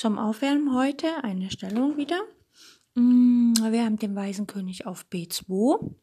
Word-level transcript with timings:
Zum 0.00 0.18
Aufwärmen 0.18 0.74
heute 0.74 1.24
eine 1.24 1.50
Stellung 1.50 1.98
wieder. 1.98 2.18
Mm, 2.94 3.52
wir 3.52 3.84
haben 3.84 3.98
den 3.98 4.16
weißen 4.16 4.46
König 4.46 4.86
auf 4.86 5.04
B2, 5.12 5.94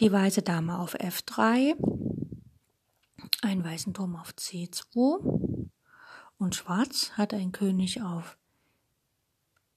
die 0.00 0.10
weiße 0.10 0.42
Dame 0.42 0.76
auf 0.76 0.96
F3, 0.96 1.76
einen 3.42 3.62
weißen 3.62 3.94
Turm 3.94 4.16
auf 4.16 4.30
C2 4.30 5.68
und 6.38 6.54
Schwarz 6.56 7.12
hat 7.12 7.34
einen 7.34 7.52
König 7.52 8.02
auf 8.02 8.36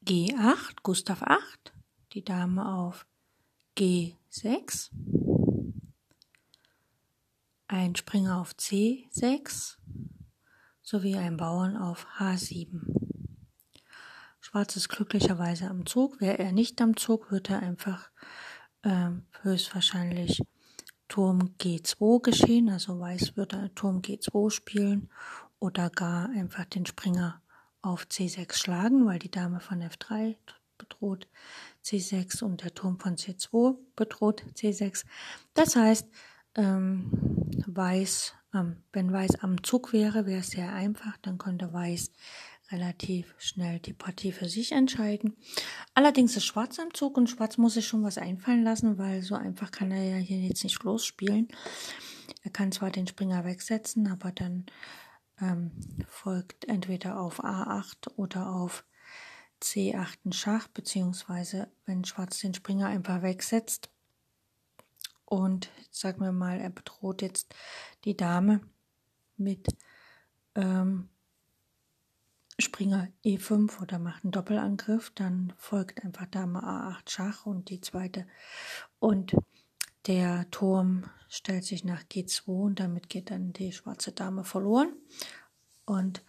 G8, 0.07 0.77
Gustav 0.81 1.21
8, 1.21 1.73
die 2.13 2.23
Dame 2.23 2.73
auf 2.73 3.05
G6, 3.77 4.89
ein 7.67 7.95
Springer 7.95 8.41
auf 8.41 8.53
C6 8.53 9.77
sowie 10.89 11.17
ein 11.17 11.37
Bauern 11.37 11.77
auf 11.77 12.07
H7. 12.17 12.81
Schwarz 14.39 14.75
ist 14.75 14.89
glücklicherweise 14.89 15.69
am 15.69 15.85
Zug. 15.85 16.19
Wäre 16.19 16.39
er 16.39 16.51
nicht 16.51 16.81
am 16.81 16.97
Zug, 16.97 17.29
würde 17.29 17.53
er 17.53 17.59
einfach 17.59 18.09
äh, 18.81 19.11
höchstwahrscheinlich 19.43 20.41
Turm 21.07 21.53
G2 21.59 22.23
geschehen. 22.23 22.69
Also 22.69 22.99
Weiß 22.99 23.37
würde 23.37 23.69
Turm 23.75 23.99
G2 23.99 24.49
spielen 24.49 25.11
oder 25.59 25.91
gar 25.91 26.29
einfach 26.29 26.65
den 26.65 26.87
Springer 26.87 27.39
auf 27.83 28.05
C6 28.05 28.55
schlagen, 28.55 29.05
weil 29.05 29.19
die 29.19 29.29
Dame 29.29 29.59
von 29.59 29.83
F3 29.83 30.37
bedroht 30.79 31.27
C6 31.85 32.43
und 32.43 32.63
der 32.63 32.73
Turm 32.73 32.99
von 32.99 33.15
C2 33.15 33.77
bedroht 33.95 34.43
C6. 34.55 35.05
Das 35.53 35.75
heißt, 35.75 36.07
ähm, 36.59 37.11
Weiß 37.65 38.35
ähm, 38.53 38.77
wenn 38.91 39.11
Weiß 39.13 39.41
am 39.41 39.63
Zug 39.63 39.93
wäre, 39.93 40.25
wäre 40.25 40.39
es 40.39 40.51
sehr 40.51 40.73
einfach, 40.73 41.17
dann 41.21 41.37
könnte 41.37 41.71
Weiß 41.73 42.11
relativ 42.71 43.33
schnell 43.39 43.79
die 43.79 43.93
Partie 43.93 44.31
für 44.31 44.47
sich 44.47 44.71
entscheiden. 44.71 45.35
Allerdings 45.93 46.37
ist 46.37 46.45
Schwarz 46.45 46.79
am 46.79 46.93
Zug 46.93 47.17
und 47.17 47.29
Schwarz 47.29 47.57
muss 47.57 47.73
sich 47.73 47.87
schon 47.87 48.03
was 48.03 48.17
einfallen 48.17 48.63
lassen, 48.63 48.97
weil 48.97 49.21
so 49.21 49.35
einfach 49.35 49.71
kann 49.71 49.91
er 49.91 50.03
ja 50.03 50.17
hier 50.17 50.37
jetzt 50.39 50.63
nicht 50.63 50.83
losspielen. 50.83 51.47
Er 52.43 52.51
kann 52.51 52.71
zwar 52.71 52.91
den 52.91 53.07
Springer 53.07 53.43
wegsetzen, 53.43 54.07
aber 54.07 54.31
dann 54.31 54.67
ähm, 55.41 55.71
folgt 56.07 56.65
entweder 56.65 57.19
auf 57.19 57.43
A8 57.43 58.13
oder 58.17 58.51
auf 58.51 58.85
C8 59.61 60.25
ein 60.25 60.31
Schach, 60.31 60.67
beziehungsweise 60.67 61.71
wenn 61.85 62.05
Schwarz 62.05 62.39
den 62.39 62.53
Springer 62.53 62.87
einfach 62.87 63.23
wegsetzt, 63.23 63.89
und 65.29 65.69
sagen 65.91 66.21
wir 66.21 66.31
mal, 66.31 66.59
er 66.59 66.71
bedroht 66.71 67.21
jetzt 67.21 67.53
die 68.03 68.17
Dame 68.17 68.61
mit 69.37 69.67
ähm, 70.55 71.09
Springer 72.57 73.07
E5 73.23 73.81
oder 73.81 73.99
macht 73.99 74.23
einen 74.23 74.31
Doppelangriff, 74.31 75.11
dann 75.11 75.53
folgt 75.57 76.03
einfach 76.03 76.25
Dame 76.25 76.59
A8 76.61 77.09
Schach 77.09 77.45
und 77.45 77.69
die 77.69 77.79
zweite. 77.79 78.25
Und 78.99 79.35
der 80.07 80.49
Turm 80.51 81.05
stellt 81.29 81.63
sich 81.63 81.83
nach 81.83 82.03
G2 82.03 82.47
und 82.47 82.79
damit 82.79 83.07
geht 83.07 83.31
dann 83.31 83.53
die 83.53 83.71
schwarze 83.71 84.11
Dame 84.11 84.43
verloren. 84.43 84.93
Und 85.85 86.23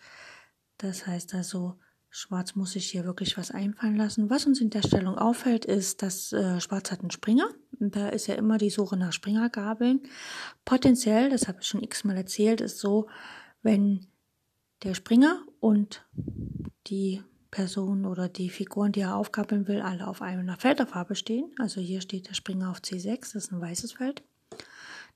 das 0.79 1.07
heißt 1.07 1.35
also, 1.35 1.79
Schwarz 2.13 2.57
muss 2.57 2.73
sich 2.73 2.91
hier 2.91 3.05
wirklich 3.05 3.39
was 3.39 3.53
einfallen 3.53 3.97
lassen. 3.97 4.31
Was 4.31 4.45
uns 4.45 4.61
in 4.61 4.71
der 4.71 4.83
Stellung 4.83 5.17
auffällt, 5.17 5.65
ist, 5.65 6.03
dass 6.03 6.33
äh, 6.33 6.61
Schwarz 6.61 6.91
hat 6.91 7.01
einen 7.01 7.13
Springer. 7.13 7.49
Da 7.79 8.09
ist 8.09 8.27
ja 8.27 8.35
immer 8.35 8.59
die 8.59 8.71
Suche 8.71 8.97
nach 8.97 9.13
Springergabeln. 9.13 10.03
Potenziell, 10.65 11.31
das 11.31 11.47
habe 11.47 11.59
ich 11.61 11.69
schon 11.69 11.83
x-mal 11.83 12.17
erzählt, 12.17 12.61
ist 12.61 12.81
so, 12.81 13.09
wenn 13.63 14.09
der 14.83 14.95
Springer 14.95 15.45
und 15.61 16.05
die 16.89 17.23
Person 17.53 18.05
oder 18.05 18.29
die 18.29 18.51
Figuren, 18.51 18.93
die 18.93 19.01
er 19.01 19.17
aufgabeln 19.17 19.69
will, 19.69 19.81
alle 19.81 20.07
auf 20.07 20.21
einer 20.21 20.57
Felderfarbe 20.57 21.15
stehen. 21.15 21.53
Also 21.59 21.81
hier 21.81 22.01
steht 22.01 22.29
der 22.29 22.35
Springer 22.35 22.71
auf 22.71 22.79
C6, 22.79 23.21
das 23.21 23.35
ist 23.35 23.53
ein 23.53 23.61
weißes 23.61 23.93
Feld. 23.93 24.23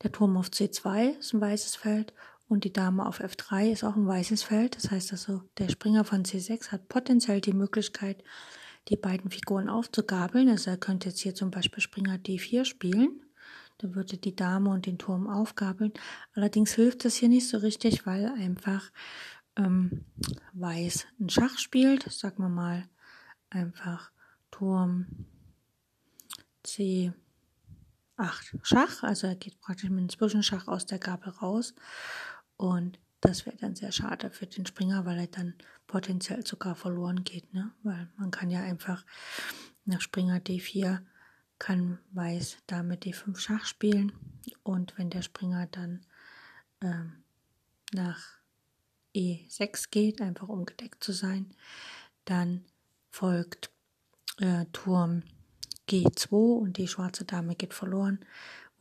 Der 0.02 0.12
Turm 0.12 0.36
auf 0.36 0.48
C2 0.48 1.18
ist 1.18 1.32
ein 1.32 1.40
weißes 1.40 1.76
Feld 1.76 2.12
und 2.48 2.64
die 2.64 2.72
Dame 2.72 3.06
auf 3.06 3.20
F3 3.20 3.72
ist 3.72 3.84
auch 3.84 3.96
ein 3.96 4.06
weißes 4.06 4.42
Feld. 4.42 4.76
Das 4.76 4.90
heißt 4.90 5.12
also, 5.12 5.42
der 5.58 5.68
Springer 5.68 6.04
von 6.04 6.24
C6 6.24 6.72
hat 6.72 6.88
potenziell 6.88 7.40
die 7.40 7.54
Möglichkeit, 7.54 8.22
die 8.88 8.96
beiden 8.96 9.30
Figuren 9.30 9.68
aufzugabeln. 9.68 10.48
Also 10.48 10.70
er 10.70 10.76
könnte 10.76 11.08
jetzt 11.08 11.20
hier 11.20 11.34
zum 11.34 11.50
Beispiel 11.50 11.82
Springer 11.82 12.16
D4 12.16 12.64
spielen. 12.64 13.22
Dann 13.78 13.94
würde 13.94 14.18
die 14.18 14.36
Dame 14.36 14.70
und 14.70 14.86
den 14.86 14.98
Turm 14.98 15.26
aufgabeln. 15.26 15.92
Allerdings 16.34 16.72
hilft 16.74 17.04
das 17.04 17.16
hier 17.16 17.28
nicht 17.28 17.48
so 17.48 17.58
richtig, 17.58 18.06
weil 18.06 18.26
einfach 18.26 18.90
ähm, 19.56 20.04
Weiß 20.52 21.06
ein 21.18 21.30
Schach 21.30 21.58
spielt. 21.58 22.02
Sagen 22.12 22.42
wir 22.42 22.48
mal 22.48 22.88
einfach 23.50 24.12
Turm 24.50 25.06
C8 26.64 27.12
Schach. 28.62 29.02
Also 29.02 29.26
er 29.26 29.36
geht 29.36 29.60
praktisch 29.60 29.90
mit 29.90 29.98
einem 29.98 30.08
Zwischenschach 30.08 30.68
aus 30.68 30.86
der 30.86 30.98
Gabel 30.98 31.30
raus. 31.30 31.74
Und 32.56 32.98
das 33.20 33.46
wäre 33.46 33.56
dann 33.56 33.74
sehr 33.74 33.92
schade 33.92 34.30
für 34.30 34.46
den 34.46 34.66
Springer, 34.66 35.06
weil 35.06 35.18
er 35.18 35.26
dann 35.26 35.54
potenziell 35.86 36.46
sogar 36.46 36.74
verloren 36.74 37.24
geht. 37.24 37.52
Ne? 37.54 37.72
Weil 37.82 38.08
man 38.16 38.30
kann 38.30 38.50
ja 38.50 38.60
einfach 38.62 39.04
nach 39.84 40.00
Springer 40.00 40.38
D4 40.38 41.00
kann 41.58 41.98
Weiß 42.12 42.58
damit 42.66 43.04
D5 43.04 43.38
Schach 43.38 43.64
spielen. 43.64 44.12
Und 44.62 44.96
wenn 44.98 45.10
der 45.10 45.22
Springer 45.22 45.66
dann 45.66 46.04
ähm, 46.82 47.24
nach 47.92 48.20
E6 49.14 49.90
geht, 49.90 50.20
einfach 50.20 50.48
um 50.48 50.66
gedeckt 50.66 51.02
zu 51.02 51.12
sein, 51.12 51.54
dann 52.24 52.64
folgt 53.10 53.70
äh, 54.38 54.66
Turm 54.72 55.22
G2 55.88 56.58
und 56.58 56.76
die 56.76 56.88
schwarze 56.88 57.24
Dame 57.24 57.54
geht 57.54 57.74
verloren 57.74 58.24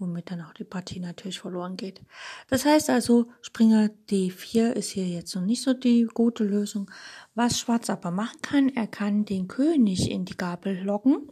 womit 0.04 0.30
dann 0.30 0.42
auch 0.42 0.54
die 0.54 0.64
Partie 0.66 1.00
natürlich 1.00 1.40
verloren 1.40 1.78
geht. 1.78 2.02
Das 2.50 2.66
heißt 2.66 2.90
also, 2.90 3.32
Springer 3.42 3.90
D4 4.10 4.72
ist 4.72 4.92
hier 4.92 5.08
jetzt 5.08 5.36
noch 5.36 5.44
nicht 5.44 5.64
so 5.64 5.74
die 5.74 6.08
gute 6.14 6.44
Lösung. 6.44 6.92
Was 7.36 7.60
Schwarz 7.60 7.90
aber 7.90 8.12
machen 8.12 8.42
kann, 8.42 8.70
er 8.70 8.88
kann 8.88 9.26
den 9.26 9.48
König 9.48 10.12
in 10.12 10.26
die 10.26 10.38
Gabel 10.38 10.84
locken 10.84 11.30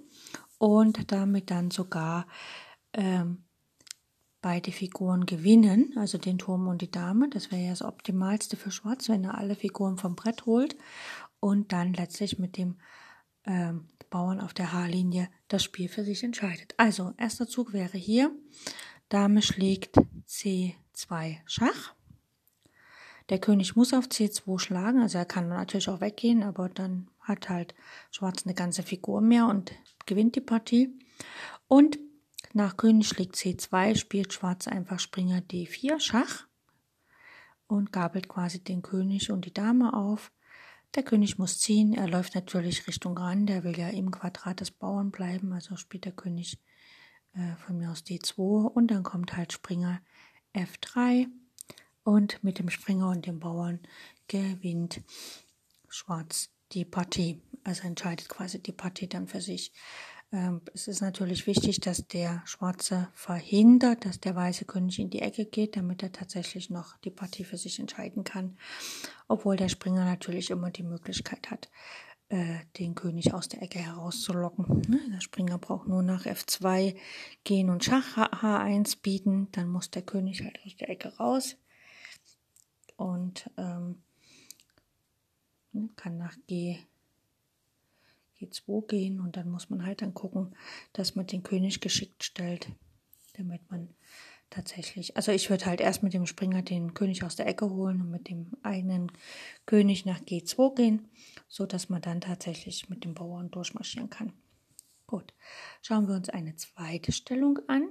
und 0.57 1.11
damit 1.11 1.51
dann 1.51 1.69
sogar 1.71 2.27
ähm, 2.93 3.43
beide 4.41 4.71
Figuren 4.71 5.25
gewinnen, 5.25 5.93
also 5.97 6.17
den 6.17 6.37
Turm 6.37 6.67
und 6.67 6.81
die 6.81 6.91
Dame. 6.91 7.29
Das 7.29 7.51
wäre 7.51 7.61
ja 7.61 7.69
das 7.69 7.83
Optimalste 7.83 8.57
für 8.57 8.71
Schwarz, 8.71 9.09
wenn 9.09 9.23
er 9.23 9.37
alle 9.37 9.55
Figuren 9.55 9.97
vom 9.97 10.15
Brett 10.15 10.45
holt 10.45 10.75
und 11.39 11.71
dann 11.73 11.93
letztlich 11.93 12.39
mit 12.39 12.57
dem 12.57 12.77
ähm, 13.45 13.87
Bauern 14.09 14.41
auf 14.41 14.53
der 14.53 14.73
H-Linie 14.73 15.29
das 15.47 15.63
Spiel 15.63 15.87
für 15.87 16.03
sich 16.03 16.23
entscheidet. 16.23 16.73
Also, 16.77 17.13
erster 17.17 17.47
Zug 17.47 17.73
wäre 17.73 17.97
hier. 17.97 18.31
Dame 19.09 19.41
schlägt 19.41 19.97
C2 20.27 21.37
Schach. 21.45 21.95
Der 23.29 23.39
König 23.39 23.75
muss 23.75 23.93
auf 23.93 24.07
C2 24.07 24.59
schlagen, 24.59 24.99
also 24.99 25.17
er 25.17 25.25
kann 25.25 25.47
natürlich 25.47 25.87
auch 25.87 26.01
weggehen, 26.01 26.43
aber 26.43 26.67
dann 26.67 27.09
hat 27.21 27.49
halt 27.49 27.73
Schwarz 28.11 28.45
eine 28.45 28.53
ganze 28.53 28.83
Figur 28.83 29.21
mehr 29.21 29.47
und 29.47 29.71
gewinnt 30.05 30.35
die 30.35 30.41
Partie. 30.41 30.99
Und 31.69 31.97
nach 32.53 32.75
König 32.75 33.07
schlägt 33.07 33.35
C2 33.35 33.95
spielt 33.95 34.33
Schwarz 34.33 34.67
einfach 34.67 34.99
Springer 34.99 35.39
D4 35.39 35.99
Schach 36.01 36.47
und 37.67 37.93
gabelt 37.93 38.27
quasi 38.27 38.61
den 38.61 38.81
König 38.81 39.31
und 39.31 39.45
die 39.45 39.53
Dame 39.53 39.93
auf. 39.93 40.33
Der 40.95 41.03
König 41.03 41.37
muss 41.37 41.59
ziehen, 41.59 41.93
er 41.93 42.09
läuft 42.09 42.35
natürlich 42.35 42.85
Richtung 42.85 43.17
Rand, 43.17 43.47
der 43.47 43.63
will 43.63 43.77
ja 43.77 43.87
im 43.87 44.11
Quadrat 44.11 44.59
des 44.59 44.71
Bauern 44.71 45.09
bleiben, 45.09 45.53
also 45.53 45.77
spielt 45.77 46.03
der 46.03 46.11
König 46.11 46.59
äh, 47.33 47.55
von 47.55 47.77
mir 47.77 47.91
aus 47.91 48.03
D2 48.03 48.67
und 48.67 48.91
dann 48.91 49.03
kommt 49.03 49.37
halt 49.37 49.53
Springer 49.53 50.01
F3 50.53 51.27
und 52.03 52.43
mit 52.43 52.59
dem 52.59 52.69
Springer 52.69 53.09
und 53.09 53.25
dem 53.25 53.39
Bauern 53.39 53.79
gewinnt 54.27 55.01
Schwarz 55.87 56.49
die 56.73 56.83
Partie, 56.83 57.41
also 57.63 57.87
entscheidet 57.87 58.27
quasi 58.27 58.61
die 58.61 58.73
Partie 58.73 59.07
dann 59.07 59.27
für 59.27 59.41
sich. 59.41 59.71
Ähm, 60.33 60.61
es 60.73 60.87
ist 60.87 61.01
natürlich 61.01 61.45
wichtig, 61.45 61.81
dass 61.81 62.07
der 62.07 62.41
Schwarze 62.45 63.09
verhindert, 63.13 64.05
dass 64.05 64.19
der 64.19 64.35
weiße 64.35 64.65
König 64.65 64.99
in 64.99 65.09
die 65.09 65.21
Ecke 65.21 65.45
geht, 65.45 65.75
damit 65.75 66.03
er 66.03 66.11
tatsächlich 66.11 66.69
noch 66.69 66.97
die 66.99 67.11
Partie 67.11 67.43
für 67.43 67.57
sich 67.57 67.79
entscheiden 67.79 68.23
kann. 68.23 68.57
Obwohl 69.27 69.57
der 69.57 69.69
Springer 69.69 70.05
natürlich 70.05 70.49
immer 70.49 70.71
die 70.71 70.83
Möglichkeit 70.83 71.51
hat, 71.51 71.69
äh, 72.29 72.59
den 72.79 72.95
König 72.95 73.33
aus 73.33 73.49
der 73.49 73.61
Ecke 73.61 73.79
herauszulocken. 73.79 74.83
Ne? 74.87 75.01
Der 75.13 75.19
Springer 75.19 75.57
braucht 75.57 75.89
nur 75.89 76.01
nach 76.01 76.25
F2 76.25 76.95
gehen 77.43 77.69
und 77.69 77.83
Schach 77.83 78.17
H1 78.17 79.01
bieten, 79.01 79.49
dann 79.51 79.67
muss 79.67 79.91
der 79.91 80.03
König 80.03 80.41
halt 80.43 80.57
aus 80.65 80.77
der 80.77 80.89
Ecke 80.89 81.09
raus 81.17 81.57
und 82.95 83.49
ähm, 83.57 84.01
ne, 85.73 85.89
kann 85.97 86.17
nach 86.17 86.37
G 86.47 86.77
G2 88.41 88.87
gehen 88.87 89.19
und 89.19 89.37
dann 89.37 89.49
muss 89.49 89.69
man 89.69 89.85
halt 89.85 90.01
dann 90.01 90.13
gucken, 90.13 90.55
dass 90.93 91.15
man 91.15 91.27
den 91.27 91.43
König 91.43 91.81
geschickt 91.81 92.23
stellt, 92.23 92.67
damit 93.33 93.69
man 93.69 93.89
tatsächlich, 94.49 95.15
also 95.15 95.31
ich 95.31 95.49
würde 95.49 95.65
halt 95.65 95.81
erst 95.81 96.03
mit 96.03 96.13
dem 96.13 96.25
Springer 96.25 96.61
den 96.61 96.93
König 96.93 97.23
aus 97.23 97.35
der 97.35 97.47
Ecke 97.47 97.69
holen 97.69 98.01
und 98.01 98.11
mit 98.11 98.29
dem 98.29 98.51
eigenen 98.63 99.11
König 99.65 100.05
nach 100.05 100.19
G2 100.19 100.75
gehen, 100.75 101.07
so 101.47 101.65
dass 101.65 101.89
man 101.89 102.01
dann 102.01 102.21
tatsächlich 102.21 102.89
mit 102.89 103.03
dem 103.05 103.13
Bauern 103.13 103.49
durchmarschieren 103.49 104.09
kann. 104.09 104.33
Gut, 105.07 105.33
schauen 105.81 106.07
wir 106.07 106.15
uns 106.15 106.29
eine 106.29 106.55
zweite 106.55 107.11
Stellung 107.11 107.59
an. 107.67 107.89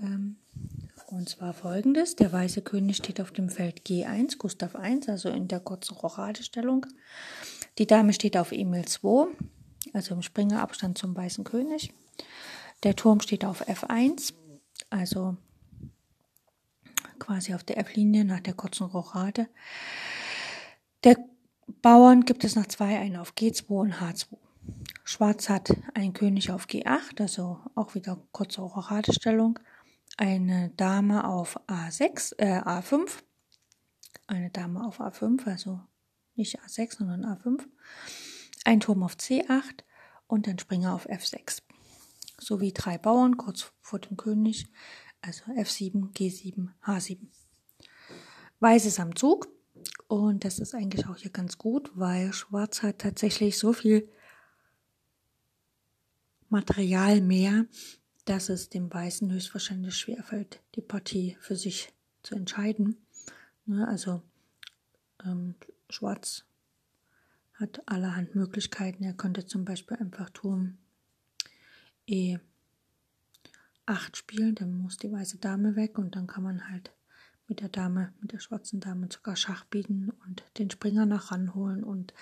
Ähm, 0.00 0.36
und 1.06 1.28
zwar 1.28 1.52
folgendes: 1.52 2.16
Der 2.16 2.32
weiße 2.32 2.62
König 2.62 2.96
steht 2.96 3.20
auf 3.20 3.32
dem 3.32 3.48
Feld 3.48 3.82
G1, 3.86 4.38
Gustav 4.38 4.76
1, 4.76 5.08
also 5.08 5.28
in 5.28 5.48
der 5.48 5.60
kurzen 5.60 5.96
Rochadestellung. 5.96 6.86
Die 7.78 7.86
Dame 7.86 8.12
steht 8.12 8.36
auf 8.36 8.52
Emil 8.52 8.84
2, 8.84 9.28
also 9.92 10.14
im 10.14 10.22
Springerabstand 10.22 10.98
zum 10.98 11.16
weißen 11.16 11.44
König. 11.44 11.92
Der 12.82 12.96
Turm 12.96 13.20
steht 13.20 13.44
auf 13.44 13.68
F1, 13.68 14.32
also 14.88 15.36
quasi 17.18 17.54
auf 17.54 17.64
der 17.64 17.78
F-Linie 17.78 18.24
nach 18.24 18.40
der 18.40 18.54
kurzen 18.54 18.84
Rochade. 18.86 19.48
Der 21.04 21.16
Bauern 21.82 22.24
gibt 22.24 22.44
es 22.44 22.56
nach 22.56 22.66
zwei 22.66 22.98
einen 22.98 23.16
auf 23.16 23.34
G2 23.34 23.68
und 23.68 23.94
H2. 23.94 24.36
Schwarz 25.04 25.48
hat 25.48 25.70
einen 25.94 26.12
König 26.12 26.50
auf 26.50 26.66
G8, 26.66 27.20
also 27.20 27.58
auch 27.74 27.94
wieder 27.94 28.18
kurze 28.32 28.60
Rochadestellung 28.60 29.58
eine 30.20 30.68
Dame 30.76 31.26
auf 31.26 31.58
A6, 31.66 32.34
äh, 32.36 32.60
A5, 32.60 33.22
eine 34.26 34.50
Dame 34.50 34.86
auf 34.86 35.00
A5, 35.00 35.46
also 35.48 35.80
nicht 36.34 36.60
A6, 36.60 36.98
sondern 36.98 37.24
A5, 37.24 37.66
ein 38.66 38.80
Turm 38.80 39.02
auf 39.02 39.14
C8 39.14 39.82
und 40.26 40.46
ein 40.46 40.58
Springer 40.58 40.94
auf 40.94 41.08
F6, 41.08 41.62
sowie 42.38 42.74
drei 42.74 42.98
Bauern 42.98 43.38
kurz 43.38 43.72
vor 43.80 43.98
dem 43.98 44.18
König, 44.18 44.66
also 45.22 45.42
F7, 45.52 46.12
G7, 46.12 46.68
H7. 46.84 47.26
Weiß 48.60 48.84
ist 48.84 49.00
am 49.00 49.16
Zug. 49.16 49.48
Und 50.06 50.44
das 50.44 50.58
ist 50.58 50.74
eigentlich 50.74 51.06
auch 51.06 51.16
hier 51.16 51.30
ganz 51.30 51.56
gut, 51.56 51.92
weil 51.94 52.34
Schwarz 52.34 52.82
hat 52.82 52.98
tatsächlich 52.98 53.56
so 53.56 53.72
viel 53.72 54.10
Material 56.50 57.22
mehr, 57.22 57.64
dass 58.30 58.48
es 58.48 58.68
dem 58.68 58.94
Weißen 58.94 59.32
höchstwahrscheinlich 59.32 59.96
schwerfällt, 59.96 60.60
die 60.76 60.82
Partie 60.82 61.36
für 61.40 61.56
sich 61.56 61.92
zu 62.22 62.36
entscheiden. 62.36 62.96
Ne, 63.66 63.88
also 63.88 64.22
ähm, 65.24 65.56
Schwarz 65.88 66.44
hat 67.54 67.82
allerhand 67.86 68.36
Möglichkeiten. 68.36 69.02
Er 69.02 69.14
könnte 69.14 69.46
zum 69.46 69.64
Beispiel 69.64 69.96
einfach 69.96 70.30
Turm 70.30 70.78
E8 72.08 72.38
spielen, 74.12 74.54
dann 74.54 74.78
muss 74.78 74.96
die 74.96 75.10
weiße 75.10 75.38
Dame 75.38 75.74
weg 75.74 75.98
und 75.98 76.14
dann 76.14 76.28
kann 76.28 76.44
man 76.44 76.68
halt 76.70 76.92
mit 77.50 77.60
der 77.60 77.68
Dame, 77.68 78.14
mit 78.22 78.32
der 78.32 78.38
schwarzen 78.38 78.80
Dame 78.80 79.08
sogar 79.12 79.36
Schach 79.36 79.64
bieten 79.64 80.10
und 80.26 80.42
den 80.56 80.70
Springer 80.70 81.04
nach 81.04 81.32
ranholen 81.32 81.84
und 81.84 82.14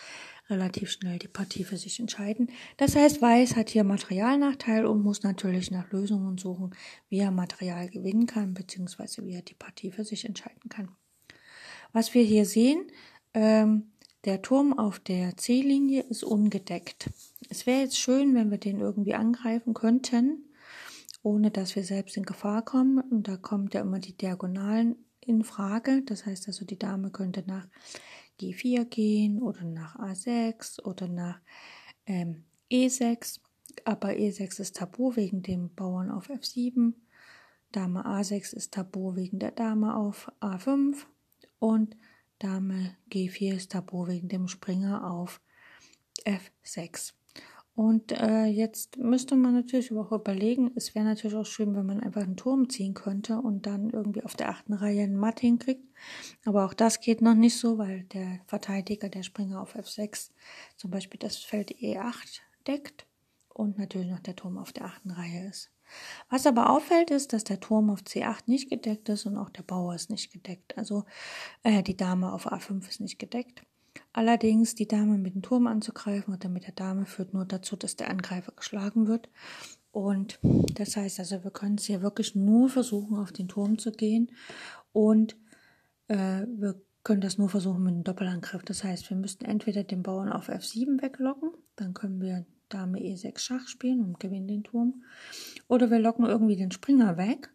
relativ 0.51 0.91
schnell 0.91 1.19
die 1.19 1.29
Partie 1.29 1.63
für 1.63 1.77
sich 1.77 2.01
entscheiden. 2.01 2.51
Das 2.79 2.97
heißt, 2.97 3.23
Weiß 3.23 3.55
hat 3.55 3.69
hier 3.69 3.85
Materialnachteil 3.85 4.87
und 4.87 5.03
muss 5.03 5.23
natürlich 5.23 5.71
nach 5.71 5.93
Lösungen 5.93 6.39
suchen, 6.39 6.75
wie 7.09 7.19
er 7.19 7.31
Material 7.31 7.89
gewinnen 7.89 8.27
kann, 8.27 8.55
beziehungsweise 8.55 9.25
wie 9.25 9.35
er 9.35 9.43
die 9.43 9.55
Partie 9.55 9.93
für 9.93 10.05
sich 10.05 10.25
entscheiden 10.25 10.69
kann. 10.69 10.89
Was 11.93 12.15
wir 12.15 12.25
hier 12.25 12.45
sehen, 12.45 12.91
ähm, 13.35 13.93
der 14.25 14.43
Turm 14.43 14.77
auf 14.77 14.99
der 14.99 15.37
C-Linie 15.37 16.03
ist 16.03 16.25
ungedeckt. 16.25 17.09
Es 17.49 17.67
wäre 17.67 17.83
jetzt 17.83 17.99
schön, 17.99 18.35
wenn 18.35 18.51
wir 18.51 18.59
den 18.59 18.81
irgendwie 18.81 19.15
angreifen 19.15 19.75
könnten, 19.75 20.49
ohne 21.23 21.51
dass 21.51 21.77
wir 21.77 21.85
selbst 21.85 22.17
in 22.17 22.25
Gefahr 22.25 22.65
kommen. 22.65 22.99
Und 22.99 23.29
da 23.29 23.37
kommt 23.37 23.75
ja 23.75 23.81
immer 23.81 24.01
die 24.01 24.17
Diagonalen 24.17 24.97
in 25.29 25.45
Frage. 25.45 26.03
Das 26.03 26.27
heißt 26.27 26.49
also, 26.49 26.65
die 26.65 26.79
Dame 26.79 27.11
könnte 27.11 27.45
nach 27.47 27.67
G4 28.41 28.85
gehen 28.85 29.43
oder 29.43 29.65
nach 29.65 29.97
A6 29.97 30.83
oder 30.83 31.09
nach 31.09 31.41
ähm, 32.07 32.45
E6. 32.71 33.41
Aber 33.85 34.09
E6 34.11 34.61
ist 34.61 34.77
tabu 34.77 35.15
wegen 35.17 35.43
dem 35.43 35.75
Bauern 35.75 36.11
auf 36.11 36.31
F7. 36.31 36.95
Dame 37.73 38.07
A6 38.07 38.55
ist 38.55 38.75
tabu 38.75 39.15
wegen 39.15 39.39
der 39.39 39.53
Dame 39.53 39.95
auf 39.95 40.33
A5. 40.41 40.97
Und 41.59 41.97
Dame 42.39 42.97
G4 43.11 43.55
ist 43.55 43.73
tabu 43.73 44.07
wegen 44.07 44.29
dem 44.29 44.49
Springer 44.49 45.11
auf 45.11 45.41
F6. 46.25 47.13
Und 47.79 48.11
äh, 48.11 48.47
jetzt 48.47 48.97
müsste 48.97 49.37
man 49.37 49.55
natürlich 49.55 49.93
auch 49.93 50.11
überlegen, 50.11 50.73
es 50.75 50.97
wäre 50.97 51.05
natürlich 51.05 51.37
auch 51.37 51.47
schön, 51.47 51.77
wenn 51.77 51.87
man 51.87 52.01
einfach 52.01 52.23
einen 52.23 52.37
Turm 52.37 52.69
ziehen 52.69 52.93
könnte 52.93 53.41
und 53.41 53.67
dann 53.67 53.91
irgendwie 53.91 54.25
auf 54.25 54.35
der 54.35 54.49
achten 54.49 54.73
Reihe 54.73 55.05
einen 55.05 55.17
Matt 55.17 55.39
hinkriegt. 55.39 55.87
Aber 56.45 56.65
auch 56.65 56.75
das 56.75 56.99
geht 56.99 57.23
noch 57.23 57.37
nicht 57.37 57.57
so, 57.57 57.79
weil 57.79 58.03
der 58.03 58.41
Verteidiger, 58.49 59.09
der 59.09 59.23
Springer 59.23 59.63
auf 59.63 59.77
F6, 59.77 60.33
zum 60.77 60.91
Beispiel 60.91 61.21
das 61.21 61.37
Feld 61.37 61.71
E8 61.71 62.41
deckt 62.67 63.07
und 63.55 63.79
natürlich 63.79 64.11
noch 64.11 64.19
der 64.19 64.35
Turm 64.35 64.59
auf 64.59 64.73
der 64.73 64.87
achten 64.87 65.13
Reihe 65.13 65.47
ist. 65.49 65.71
Was 66.31 66.49
aber 66.49 66.71
auffällt, 66.71 67.13
ist, 67.13 67.33
dass 67.33 67.45
der 67.45 67.61
Turm 67.61 67.91
auf 67.91 68.01
C8 68.01 68.43
nicht 68.47 68.71
gedeckt 68.71 69.09
ist 69.09 69.25
und 69.25 69.37
auch 69.37 69.51
der 69.51 69.63
Bauer 69.63 69.95
ist 69.95 70.11
nicht 70.11 70.33
gedeckt. 70.33 70.77
Also 70.77 71.05
äh, 71.63 71.85
die 71.85 71.97
Dame 71.97 72.33
auf 72.33 72.53
A5 72.53 72.89
ist 72.89 73.01
nicht 73.01 73.21
gedeckt. 73.21 73.63
Allerdings 74.13 74.75
die 74.75 74.89
Dame 74.89 75.19
mit 75.19 75.35
dem 75.35 75.43
Turm 75.43 75.67
anzugreifen 75.67 76.35
oder 76.35 76.49
mit 76.49 76.67
der 76.67 76.75
Dame 76.75 77.07
führt 77.07 77.35
nur 77.35 77.45
dazu, 77.45 77.77
dass 77.77 77.97
der 77.97 78.11
Angreifer 78.11 78.53
geschlagen 78.53 79.07
wird. 79.07 79.29
Und 79.91 80.39
das 80.75 80.97
heißt 80.97 81.19
also, 81.19 81.45
wir 81.45 81.51
können 81.51 81.77
es 81.77 81.85
hier 81.85 82.03
wirklich 82.03 82.35
nur 82.35 82.69
versuchen, 82.69 83.17
auf 83.19 83.33
den 83.33 83.49
Turm 83.49 83.79
zu 83.79 83.93
gehen. 83.93 84.31
Und 84.93 85.37
äh, 86.09 86.47
wir 86.47 86.81
können 87.05 87.21
das 87.21 87.39
nur 87.39 87.49
versuchen 87.49 87.83
mit 87.83 87.95
einem 87.95 88.05
Doppelangriff. 88.05 88.63
Das 88.65 88.85
heißt, 88.85 89.09
wir 89.11 89.17
müssten 89.17 89.45
entweder 89.45 89.85
den 89.85 90.03
Bauern 90.03 90.31
auf 90.31 90.49
F7 90.49 91.03
weglocken, 91.03 91.51
dann 91.77 91.95
können 91.95 92.21
wir 92.21 92.45
Dame 92.69 92.99
E6 92.99 93.39
Schach 93.39 93.67
spielen 93.67 94.05
und 94.05 94.21
gewinnen 94.21 94.47
den 94.47 94.65
Turm. 94.65 95.03
Oder 95.69 95.91
wir 95.91 95.99
locken 95.99 96.27
irgendwie 96.27 96.57
den 96.57 96.71
Springer 96.71 97.17
weg 97.17 97.51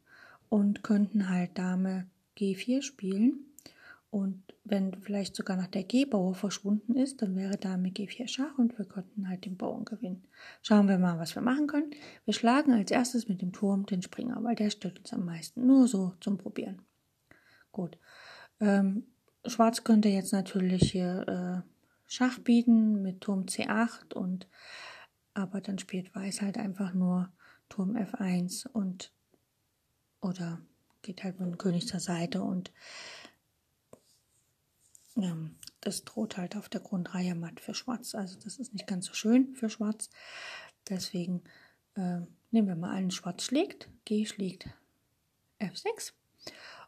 und 0.49 0.83
könnten 0.83 1.29
halt 1.29 1.57
Dame 1.57 2.07
G4 2.37 2.81
spielen 2.81 3.52
und 4.13 4.43
wenn 4.63 4.93
vielleicht 5.01 5.35
sogar 5.35 5.57
noch 5.57 5.65
der 5.65 5.85
G-Bauer 5.85 6.35
verschwunden 6.35 6.95
ist, 6.95 7.23
dann 7.23 7.35
wäre 7.35 7.57
Dame 7.57 7.89
G4 7.89 8.27
Schach 8.27 8.59
und 8.59 8.77
wir 8.77 8.85
könnten 8.85 9.27
halt 9.27 9.43
den 9.43 9.57
Bauern 9.57 9.85
gewinnen. 9.85 10.27
Schauen 10.61 10.87
wir 10.87 10.99
mal, 10.99 11.17
was 11.17 11.33
wir 11.33 11.41
machen 11.41 11.65
können. 11.65 11.89
Wir 12.23 12.35
schlagen 12.35 12.73
als 12.73 12.91
erstes 12.91 13.27
mit 13.27 13.41
dem 13.41 13.53
Turm 13.53 13.87
den 13.87 14.03
Springer, 14.03 14.43
weil 14.43 14.53
der 14.53 14.69
stört 14.69 14.99
uns 14.99 15.13
am 15.13 15.25
meisten. 15.25 15.65
Nur 15.65 15.87
so 15.87 16.13
zum 16.19 16.37
Probieren. 16.37 16.83
Gut. 17.71 17.97
Ähm, 18.59 19.07
Schwarz 19.47 19.83
könnte 19.83 20.09
jetzt 20.09 20.31
natürlich 20.31 20.91
hier 20.91 21.63
äh, 21.65 21.69
Schach 22.05 22.37
bieten 22.37 23.01
mit 23.01 23.21
Turm 23.21 23.45
C8 23.45 24.13
und 24.13 24.47
aber 25.33 25.59
dann 25.59 25.79
spielt 25.79 26.13
Weiß 26.13 26.43
halt 26.43 26.59
einfach 26.59 26.93
nur 26.93 27.31
Turm 27.67 27.95
F1 27.95 28.67
und 28.67 29.11
oder 30.21 30.61
geht 31.01 31.23
halt 31.23 31.39
mit 31.39 31.49
dem 31.49 31.57
König 31.57 31.87
zur 31.87 31.99
Seite 31.99 32.43
und 32.43 32.71
ähm, 35.17 35.55
das 35.81 36.03
droht 36.03 36.37
halt 36.37 36.55
auf 36.55 36.69
der 36.69 36.81
Grundreihe 36.81 37.35
matt 37.35 37.59
für 37.59 37.73
Schwarz. 37.73 38.15
Also 38.15 38.37
das 38.39 38.57
ist 38.57 38.73
nicht 38.73 38.87
ganz 38.87 39.05
so 39.05 39.13
schön 39.13 39.55
für 39.55 39.69
Schwarz. 39.69 40.09
Deswegen 40.89 41.43
äh, 41.95 42.21
nehmen 42.51 42.67
wir 42.67 42.75
mal 42.75 42.95
an, 42.95 43.11
Schwarz 43.11 43.43
schlägt, 43.43 43.89
G 44.05 44.25
schlägt 44.25 44.69
F6 45.59 46.13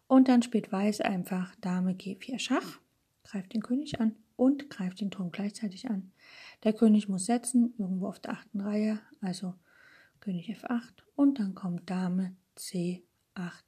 und 0.07 0.27
dann 0.27 0.41
spielt 0.41 0.71
Weiß 0.71 1.01
einfach 1.01 1.55
Dame 1.61 1.93
G4 1.93 2.39
Schach, 2.39 2.79
greift 3.23 3.53
den 3.53 3.61
König 3.61 3.99
an 3.99 4.15
und 4.35 4.69
greift 4.69 5.01
den 5.01 5.11
Turm 5.11 5.31
gleichzeitig 5.31 5.89
an. 5.89 6.11
Der 6.63 6.73
König 6.73 7.07
muss 7.07 7.25
setzen, 7.25 7.73
irgendwo 7.77 8.07
auf 8.07 8.19
der 8.19 8.33
achten 8.33 8.61
Reihe, 8.61 8.99
also 9.21 9.53
König 10.19 10.49
F8 10.49 11.03
und 11.15 11.39
dann 11.39 11.55
kommt 11.55 11.89
Dame 11.89 12.35
C8 12.57 13.03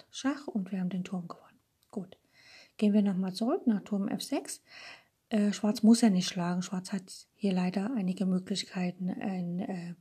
Schach 0.09 0.47
und 0.47 0.71
wir 0.71 0.79
haben 0.79 0.89
den 0.89 1.03
Turm 1.03 1.27
gewonnen. 1.27 1.59
Gut. 1.91 2.17
Gehen 2.77 2.93
wir 2.93 3.01
nochmal 3.01 3.34
zurück 3.34 3.67
nach 3.67 3.81
Turm 3.81 4.07
F6. 4.07 4.62
Äh, 5.29 5.51
Schwarz 5.51 5.84
muss 5.84 6.01
ja 6.01 6.10
nicht 6.10 6.27
schlagen. 6.27 6.62
Schwarz 6.62 6.93
hat 6.93 7.27
hier 7.36 7.53
leider 7.53 7.91
einige 7.96 8.25
Möglichkeiten, 8.25 9.10
ein, 9.10 9.60
äh, 9.60 9.96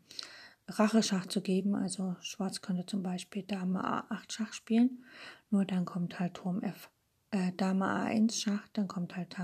Racheschach 0.69 1.27
zu 1.27 1.41
geben. 1.41 1.75
Also 1.75 2.17
Schwarz 2.21 2.61
könnte 2.61 2.87
zum 2.87 3.03
Beispiel 3.03 3.43
Dame 3.43 3.85
A8 3.85 4.33
Schach 4.33 4.53
spielen, 4.53 5.05
nur 5.51 5.65
dann 5.65 5.85
kommt 5.85 6.19
halt 6.19 6.35
Turm 6.35 6.63
F, 6.63 6.91
äh, 7.31 7.53
Dame 7.57 7.87
A1 7.87 8.33
Schach, 8.41 8.67
dann 8.73 8.89
kommt 8.89 9.17
halt 9.17 9.37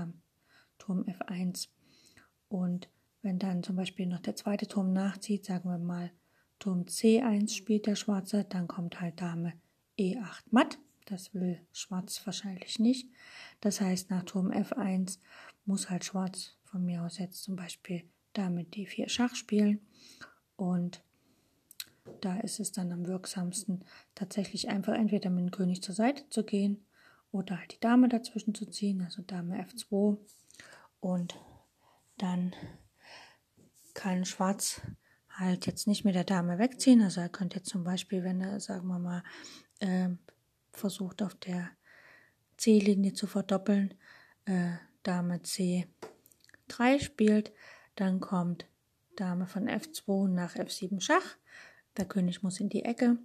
Turm 0.77 1.03
F1. 1.03 1.69
Und 2.49 2.89
wenn 3.21 3.39
dann 3.39 3.63
zum 3.63 3.75
Beispiel 3.75 4.05
noch 4.05 4.19
der 4.19 4.35
zweite 4.35 4.67
Turm 4.67 4.91
nachzieht, 4.91 5.45
sagen 5.45 5.69
wir 5.69 5.77
mal 5.77 6.11
Turm 6.59 6.83
C1 6.83 7.53
spielt 7.53 7.87
der 7.87 7.95
Schwarze, 7.95 8.43
dann 8.43 8.67
kommt 8.67 8.99
halt 8.99 9.19
Dame 9.21 9.53
E8 9.97 10.43
matt. 10.51 10.77
Das 11.05 11.33
will 11.33 11.59
Schwarz 11.71 12.25
wahrscheinlich 12.25 12.79
nicht. 12.79 13.09
Das 13.61 13.81
heißt, 13.81 14.09
nach 14.09 14.23
Turm 14.23 14.51
F1 14.51 15.19
muss 15.65 15.89
halt 15.89 16.05
Schwarz 16.05 16.55
von 16.63 16.85
mir 16.85 17.03
aus 17.03 17.17
jetzt 17.17 17.43
zum 17.43 17.55
Beispiel 17.55 18.03
Dame 18.33 18.63
D4 18.63 19.09
Schach 19.09 19.35
spielen. 19.35 19.81
Und 20.55 21.03
da 22.21 22.39
ist 22.39 22.59
es 22.59 22.71
dann 22.71 22.91
am 22.91 23.07
wirksamsten, 23.07 23.83
tatsächlich 24.15 24.69
einfach 24.69 24.93
entweder 24.93 25.29
mit 25.29 25.45
dem 25.45 25.51
König 25.51 25.81
zur 25.81 25.95
Seite 25.95 26.27
zu 26.29 26.43
gehen 26.43 26.85
oder 27.31 27.59
halt 27.59 27.73
die 27.73 27.79
Dame 27.79 28.09
dazwischen 28.09 28.53
zu 28.53 28.65
ziehen, 28.65 29.01
also 29.01 29.21
Dame 29.21 29.61
F2. 29.63 30.17
Und 30.99 31.39
dann 32.17 32.53
kann 33.93 34.25
Schwarz 34.25 34.81
halt 35.29 35.65
jetzt 35.65 35.87
nicht 35.87 36.05
mit 36.05 36.15
der 36.15 36.23
Dame 36.23 36.59
wegziehen. 36.59 37.01
Also 37.01 37.21
er 37.21 37.29
könnte 37.29 37.57
jetzt 37.57 37.69
zum 37.69 37.83
Beispiel, 37.83 38.23
wenn 38.23 38.41
er, 38.41 38.59
sagen 38.59 38.87
wir 38.87 38.99
mal, 38.99 39.23
äh, 39.79 40.09
versucht 40.73 41.21
auf 41.21 41.35
der 41.35 41.69
C-Linie 42.57 43.13
zu 43.13 43.27
verdoppeln, 43.27 43.93
äh, 44.45 44.73
Dame 45.03 45.37
C3 45.37 46.99
spielt, 46.99 47.51
dann 47.95 48.19
kommt 48.19 48.65
Dame 49.15 49.47
von 49.47 49.67
F2 49.67 50.27
nach 50.27 50.55
F7 50.55 51.01
Schach, 51.01 51.37
der 51.97 52.05
König 52.05 52.43
muss 52.43 52.59
in 52.59 52.69
die 52.69 52.85
Ecke, 52.85 53.17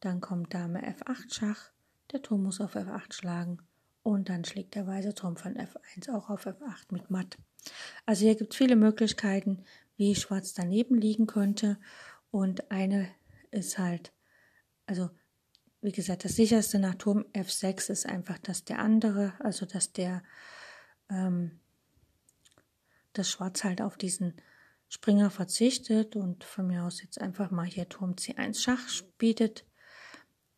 dann 0.00 0.20
kommt 0.20 0.54
Dame 0.54 0.82
F8 0.82 1.34
Schach, 1.34 1.70
der 2.12 2.22
Turm 2.22 2.44
muss 2.44 2.60
auf 2.60 2.76
F8 2.76 3.12
schlagen 3.12 3.58
und 4.02 4.28
dann 4.28 4.44
schlägt 4.44 4.74
der 4.76 4.86
weiße 4.86 5.14
Turm 5.14 5.36
von 5.36 5.56
F1 5.56 6.14
auch 6.14 6.30
auf 6.30 6.46
F8 6.46 6.92
mit 6.92 7.10
Matt. 7.10 7.38
Also 8.04 8.24
hier 8.24 8.36
gibt 8.36 8.52
es 8.52 8.56
viele 8.56 8.76
Möglichkeiten, 8.76 9.64
wie 9.96 10.14
Schwarz 10.14 10.54
daneben 10.54 10.96
liegen 10.96 11.26
könnte. 11.26 11.78
Und 12.30 12.70
eine 12.70 13.08
ist 13.50 13.78
halt, 13.78 14.12
also 14.86 15.10
wie 15.86 15.92
gesagt, 15.92 16.24
das 16.24 16.34
sicherste 16.34 16.80
nach 16.80 16.96
Turm 16.96 17.26
F6 17.32 17.90
ist 17.92 18.06
einfach, 18.06 18.38
dass 18.38 18.64
der 18.64 18.80
andere, 18.80 19.34
also 19.38 19.66
dass 19.66 19.92
der, 19.92 20.24
ähm, 21.08 21.60
das 23.12 23.30
Schwarz 23.30 23.62
halt 23.62 23.80
auf 23.80 23.96
diesen 23.96 24.34
Springer 24.88 25.30
verzichtet 25.30 26.16
und 26.16 26.42
von 26.42 26.66
mir 26.66 26.82
aus 26.82 27.00
jetzt 27.02 27.20
einfach 27.20 27.52
mal 27.52 27.66
hier 27.66 27.88
Turm 27.88 28.14
C1 28.14 28.60
Schach 28.60 28.88
bietet. 29.16 29.64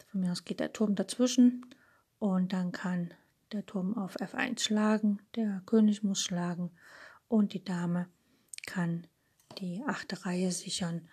Von 0.06 0.22
mir 0.22 0.32
aus 0.32 0.46
geht 0.46 0.60
der 0.60 0.72
Turm 0.72 0.94
dazwischen 0.94 1.66
und 2.18 2.54
dann 2.54 2.72
kann 2.72 3.12
der 3.52 3.66
Turm 3.66 3.98
auf 3.98 4.16
F1 4.16 4.60
schlagen, 4.60 5.20
der 5.36 5.62
König 5.66 6.02
muss 6.02 6.22
schlagen 6.22 6.70
und 7.28 7.52
die 7.52 7.62
Dame 7.62 8.08
kann 8.66 9.06
die 9.58 9.84
achte 9.86 10.24
Reihe 10.24 10.52
sichern. 10.52 11.06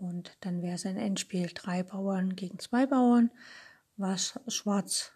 Und 0.00 0.34
dann 0.40 0.62
wäre 0.62 0.76
es 0.76 0.86
ein 0.86 0.96
Endspiel 0.96 1.50
drei 1.52 1.82
Bauern 1.82 2.34
gegen 2.34 2.58
zwei 2.58 2.86
Bauern, 2.86 3.30
was 3.98 4.40
Schwarz 4.48 5.12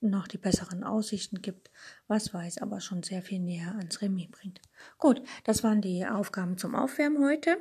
noch 0.00 0.26
die 0.26 0.38
besseren 0.38 0.82
Aussichten 0.82 1.42
gibt, 1.42 1.70
was 2.08 2.32
Weiß 2.32 2.58
aber 2.58 2.80
schon 2.80 3.02
sehr 3.02 3.22
viel 3.22 3.38
näher 3.38 3.74
ans 3.76 4.00
Remis 4.00 4.30
bringt. 4.30 4.60
Gut, 4.98 5.22
das 5.44 5.62
waren 5.62 5.82
die 5.82 6.06
Aufgaben 6.06 6.56
zum 6.56 6.74
Aufwärmen 6.74 7.22
heute. 7.22 7.58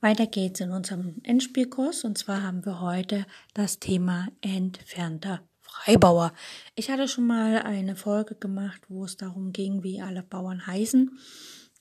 Weiter 0.00 0.26
geht's 0.26 0.60
in 0.60 0.70
unserem 0.70 1.16
Endspielkurs 1.24 2.04
und 2.04 2.18
zwar 2.18 2.42
haben 2.42 2.64
wir 2.64 2.80
heute 2.80 3.26
das 3.54 3.80
Thema 3.80 4.28
entfernter 4.42 5.42
Freibauer. 5.74 6.32
Ich 6.76 6.90
hatte 6.90 7.08
schon 7.08 7.26
mal 7.26 7.58
eine 7.58 7.96
Folge 7.96 8.36
gemacht, 8.36 8.82
wo 8.88 9.04
es 9.04 9.16
darum 9.16 9.52
ging, 9.52 9.82
wie 9.82 10.00
alle 10.00 10.22
Bauern 10.22 10.66
heißen. 10.66 11.18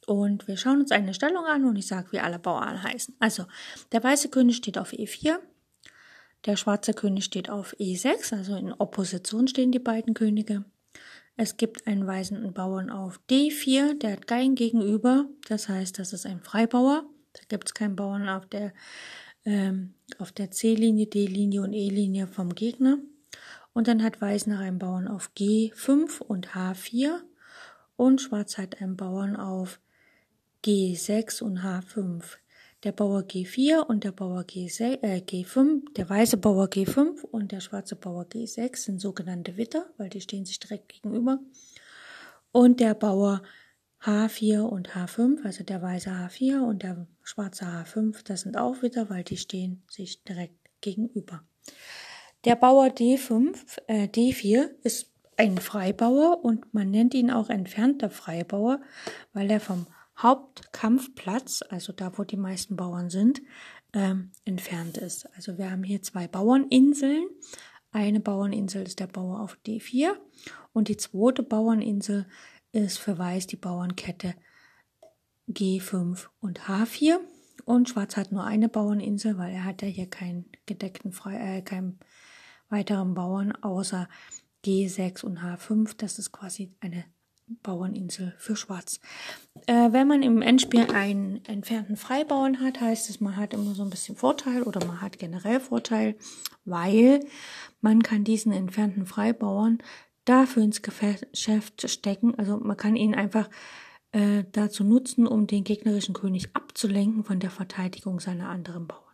Und 0.07 0.47
wir 0.47 0.57
schauen 0.57 0.81
uns 0.81 0.91
eine 0.91 1.13
Stellung 1.13 1.45
an 1.45 1.65
und 1.65 1.75
ich 1.75 1.87
sage, 1.87 2.11
wie 2.11 2.19
alle 2.19 2.39
Bauern 2.39 2.83
heißen. 2.83 3.15
Also, 3.19 3.45
der 3.91 4.03
weiße 4.03 4.29
König 4.29 4.57
steht 4.57 4.77
auf 4.77 4.91
E4, 4.91 5.37
der 6.45 6.57
schwarze 6.57 6.93
König 6.93 7.23
steht 7.23 7.49
auf 7.49 7.73
E6, 7.79 8.35
also 8.35 8.55
in 8.55 8.73
Opposition 8.73 9.47
stehen 9.47 9.71
die 9.71 9.79
beiden 9.79 10.13
Könige. 10.13 10.65
Es 11.37 11.55
gibt 11.55 11.87
einen 11.87 12.05
weißen 12.05 12.53
Bauern 12.53 12.89
auf 12.89 13.21
D4, 13.29 13.97
der 13.97 14.13
hat 14.13 14.27
kein 14.27 14.55
Gegenüber, 14.55 15.25
das 15.47 15.69
heißt, 15.69 15.99
das 15.99 16.13
ist 16.13 16.25
ein 16.25 16.41
Freibauer. 16.41 17.05
Da 17.33 17.41
gibt 17.47 17.69
es 17.69 17.73
keinen 17.73 17.95
Bauern 17.95 18.27
auf 18.27 18.45
der, 18.47 18.73
ähm, 19.45 19.95
auf 20.19 20.31
der 20.31 20.51
C-Linie, 20.51 21.07
D-Linie 21.07 21.61
und 21.61 21.73
E-Linie 21.73 22.27
vom 22.27 22.53
Gegner. 22.53 22.97
Und 23.73 23.87
dann 23.87 24.03
hat 24.03 24.21
Weiß 24.21 24.47
nach 24.47 24.59
einem 24.59 24.79
Bauern 24.79 25.07
auf 25.07 25.31
G5 25.35 26.21
und 26.21 26.49
H4 26.49 27.21
und 27.95 28.21
Schwarz 28.21 28.57
hat 28.57 28.81
einen 28.81 28.95
Bauern 28.95 29.35
auf 29.35 29.79
G6 30.63 31.41
und 31.43 31.59
H5. 31.59 32.23
Der 32.83 32.91
Bauer 32.91 33.21
G4 33.21 33.79
und 33.79 34.03
der 34.03 34.11
Bauer 34.11 34.41
G6, 34.41 34.99
äh, 35.01 35.21
G5, 35.21 35.93
der 35.93 36.09
weiße 36.09 36.37
Bauer 36.37 36.65
G5 36.65 37.21
und 37.21 37.51
der 37.51 37.61
schwarze 37.61 37.95
Bauer 37.95 38.25
G6 38.25 38.75
sind 38.77 38.99
sogenannte 38.99 39.55
Witter, 39.55 39.89
weil 39.97 40.09
die 40.09 40.21
stehen 40.21 40.45
sich 40.45 40.59
direkt 40.59 40.89
gegenüber. 40.89 41.39
Und 42.51 42.81
der 42.81 42.93
Bauer 42.93 43.41
H4 44.01 44.59
und 44.61 44.89
H5, 44.89 45.45
also 45.45 45.63
der 45.63 45.81
weiße 45.81 46.09
H4 46.09 46.59
und 46.59 46.83
der 46.83 47.07
schwarze 47.23 47.65
H5, 47.65 48.21
das 48.25 48.41
sind 48.41 48.57
auch 48.57 48.81
Witter, 48.81 49.09
weil 49.09 49.23
die 49.23 49.37
stehen 49.37 49.81
sich 49.89 50.21
direkt 50.23 50.57
gegenüber. 50.81 51.41
Der 52.45 52.55
Bauer 52.57 52.87
D5, 52.87 53.79
äh, 53.87 54.07
D4 54.07 54.69
ist 54.83 55.13
ein 55.37 55.57
Freibauer 55.57 56.43
und 56.43 56.73
man 56.73 56.91
nennt 56.91 57.13
ihn 57.13 57.31
auch 57.31 57.49
entfernter 57.49 58.09
Freibauer, 58.09 58.81
weil 59.31 59.49
er 59.49 59.61
vom 59.61 59.87
Hauptkampfplatz, 60.17 61.63
also 61.69 61.93
da, 61.93 62.17
wo 62.17 62.23
die 62.23 62.37
meisten 62.37 62.75
Bauern 62.75 63.09
sind, 63.09 63.41
ähm, 63.93 64.31
entfernt 64.43 64.97
ist. 64.97 65.25
Also 65.35 65.57
wir 65.57 65.71
haben 65.71 65.83
hier 65.83 66.01
zwei 66.01 66.27
Bauerninseln. 66.27 67.25
Eine 67.91 68.19
Bauerninsel 68.19 68.83
ist 68.83 68.99
der 68.99 69.07
Bauer 69.07 69.39
auf 69.39 69.57
D4 69.65 70.15
und 70.73 70.87
die 70.89 70.97
zweite 70.97 71.43
Bauerninsel 71.43 72.27
ist 72.73 72.99
für 72.99 73.17
Weiß 73.17 73.47
die 73.47 73.55
Bauernkette 73.55 74.35
G5 75.49 76.27
und 76.41 76.61
H4. 76.61 77.19
Und 77.65 77.89
Schwarz 77.89 78.17
hat 78.17 78.31
nur 78.31 78.43
eine 78.43 78.67
Bauerninsel, 78.67 79.37
weil 79.37 79.53
er 79.53 79.63
hat 79.63 79.81
ja 79.81 79.87
hier 79.87 80.09
keinen 80.09 80.45
gedeckten 80.65 81.13
Fre 81.13 81.37
äh, 81.37 81.61
keinen 81.61 81.99
weiteren 82.73 83.13
Bauern 83.13 83.53
außer 83.61 84.09
G6 84.65 85.23
und 85.23 85.39
H5. 85.39 85.95
Das 85.97 86.19
ist 86.19 86.33
quasi 86.33 86.73
eine 86.81 87.05
Bauerninsel 87.61 88.33
für 88.37 88.55
Schwarz. 88.55 88.99
Äh, 89.67 89.91
wenn 89.91 90.07
man 90.07 90.23
im 90.23 90.41
Endspiel 90.41 90.91
einen 90.91 91.43
entfernten 91.45 91.97
Freibauern 91.97 92.59
hat, 92.59 92.81
heißt 92.81 93.09
es, 93.09 93.21
man 93.21 93.37
hat 93.37 93.53
immer 93.53 93.75
so 93.75 93.83
ein 93.83 93.89
bisschen 93.89 94.15
Vorteil 94.15 94.63
oder 94.63 94.85
man 94.85 95.01
hat 95.01 95.19
generell 95.19 95.59
Vorteil, 95.59 96.15
weil 96.65 97.19
man 97.81 98.01
kann 98.01 98.23
diesen 98.23 98.51
entfernten 98.51 99.05
Freibauern 99.05 99.79
dafür 100.25 100.63
ins 100.63 100.81
Geschäft 100.81 101.89
stecken. 101.89 102.33
Also 102.35 102.57
man 102.57 102.77
kann 102.77 102.95
ihn 102.95 103.13
einfach 103.13 103.49
äh, 104.13 104.45
dazu 104.51 104.83
nutzen, 104.83 105.27
um 105.27 105.47
den 105.47 105.63
gegnerischen 105.63 106.13
König 106.13 106.55
abzulenken 106.55 107.23
von 107.23 107.39
der 107.39 107.51
Verteidigung 107.51 108.19
seiner 108.19 108.49
anderen 108.49 108.87
Bauern. 108.87 109.12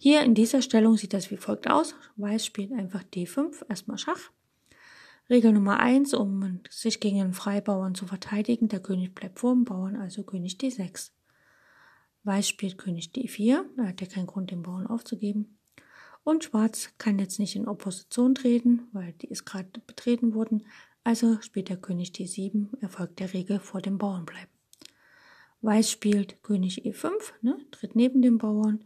Hier 0.00 0.22
in 0.22 0.36
dieser 0.36 0.62
Stellung 0.62 0.96
sieht 0.96 1.12
das 1.12 1.32
wie 1.32 1.36
folgt 1.36 1.68
aus. 1.68 1.96
Weiß 2.14 2.46
spielt 2.46 2.72
einfach 2.72 3.02
D5, 3.02 3.68
erstmal 3.68 3.98
Schach. 3.98 4.30
Regel 5.28 5.52
Nummer 5.52 5.80
1, 5.80 6.14
um 6.14 6.60
sich 6.70 7.00
gegen 7.00 7.20
einen 7.20 7.34
Freibauern 7.34 7.96
zu 7.96 8.06
verteidigen, 8.06 8.68
der 8.68 8.78
König 8.78 9.12
bleibt 9.12 9.40
vor 9.40 9.52
dem 9.52 9.64
Bauern, 9.64 9.96
also 9.96 10.22
König 10.22 10.54
D6. 10.54 11.10
Weiß 12.22 12.48
spielt 12.48 12.78
König 12.78 13.10
D4, 13.10 13.64
er 13.76 13.88
hat 13.88 14.00
ja 14.00 14.06
keinen 14.06 14.28
Grund, 14.28 14.52
den 14.52 14.62
Bauern 14.62 14.86
aufzugeben. 14.86 15.58
Und 16.22 16.44
Schwarz 16.44 16.90
kann 16.98 17.18
jetzt 17.18 17.40
nicht 17.40 17.56
in 17.56 17.66
Opposition 17.66 18.36
treten, 18.36 18.86
weil 18.92 19.14
die 19.14 19.28
ist 19.28 19.46
gerade 19.46 19.80
betreten 19.80 20.32
worden, 20.32 20.64
also 21.02 21.40
spielt 21.40 21.70
der 21.70 21.76
König 21.76 22.12
D7, 22.12 22.68
erfolgt 22.80 23.18
der 23.18 23.34
Regel 23.34 23.58
vor 23.58 23.82
dem 23.82 23.98
Bauern 23.98 24.26
bleiben. 24.26 24.52
Weiß 25.60 25.90
spielt 25.90 26.40
König 26.44 26.84
E5, 26.86 27.10
ne, 27.42 27.58
tritt 27.72 27.96
neben 27.96 28.22
dem 28.22 28.38
Bauern 28.38 28.84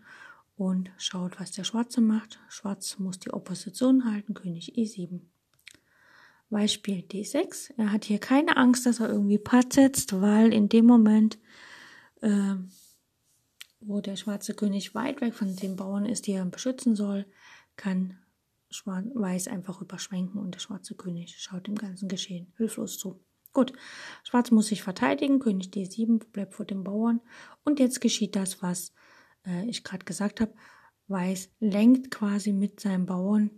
und 0.56 0.90
schaut, 0.98 1.40
was 1.40 1.52
der 1.52 1.64
Schwarze 1.64 2.00
macht. 2.00 2.40
Schwarz 2.48 2.98
muss 2.98 3.18
die 3.18 3.32
Opposition 3.32 4.04
halten, 4.04 4.34
König 4.34 4.74
E7. 4.76 5.20
Weiß 6.50 6.72
spielt 6.72 7.12
D6. 7.12 7.72
Er 7.78 7.92
hat 7.92 8.04
hier 8.04 8.18
keine 8.18 8.56
Angst, 8.58 8.84
dass 8.84 9.00
er 9.00 9.08
irgendwie 9.08 9.38
Patt 9.38 9.72
setzt, 9.72 10.20
weil 10.20 10.52
in 10.52 10.68
dem 10.68 10.84
Moment, 10.84 11.38
äh, 12.20 12.54
wo 13.80 14.00
der 14.00 14.16
schwarze 14.16 14.54
König 14.54 14.94
weit 14.94 15.20
weg 15.22 15.34
von 15.34 15.56
den 15.56 15.76
Bauern 15.76 16.04
ist, 16.04 16.26
die 16.26 16.32
er 16.32 16.44
beschützen 16.44 16.94
soll, 16.94 17.26
kann 17.76 18.18
Schwarz, 18.70 19.06
Weiß 19.14 19.48
einfach 19.48 19.80
überschwenken 19.80 20.40
und 20.40 20.54
der 20.54 20.60
schwarze 20.60 20.94
König 20.94 21.36
schaut 21.38 21.66
dem 21.66 21.74
ganzen 21.74 22.08
Geschehen 22.08 22.52
hilflos 22.56 22.98
zu. 22.98 23.24
Gut, 23.52 23.72
Schwarz 24.24 24.50
muss 24.50 24.68
sich 24.68 24.82
verteidigen, 24.82 25.38
König 25.38 25.68
D7 25.68 26.24
bleibt 26.32 26.54
vor 26.54 26.64
dem 26.64 26.84
Bauern 26.84 27.20
und 27.64 27.80
jetzt 27.80 28.00
geschieht 28.00 28.34
das, 28.34 28.62
was 28.62 28.92
äh, 29.46 29.66
ich 29.66 29.84
gerade 29.84 30.04
gesagt 30.04 30.40
habe. 30.40 30.52
Weiß 31.08 31.50
lenkt 31.60 32.10
quasi 32.10 32.52
mit 32.52 32.80
seinem 32.80 33.06
Bauern 33.06 33.50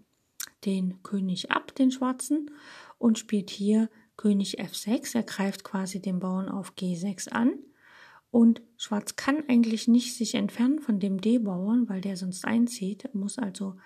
den 0.64 1.02
König 1.02 1.50
ab, 1.50 1.74
den 1.74 1.90
Schwarzen, 1.90 2.50
und 2.98 3.18
spielt 3.18 3.50
hier 3.50 3.90
König 4.16 4.60
F6. 4.60 5.14
Er 5.14 5.22
greift 5.22 5.64
quasi 5.64 6.00
den 6.00 6.20
Bauern 6.20 6.48
auf 6.48 6.74
G6 6.74 7.28
an. 7.30 7.54
Und 8.30 8.62
Schwarz 8.76 9.14
kann 9.14 9.44
eigentlich 9.48 9.86
nicht 9.86 10.16
sich 10.16 10.34
entfernen 10.34 10.80
von 10.80 10.98
dem 10.98 11.20
D-Bauern, 11.20 11.88
weil 11.88 12.00
der 12.00 12.16
sonst 12.16 12.44
einzieht. 12.44 13.04
Er 13.04 13.16
muss 13.16 13.38
also 13.38 13.76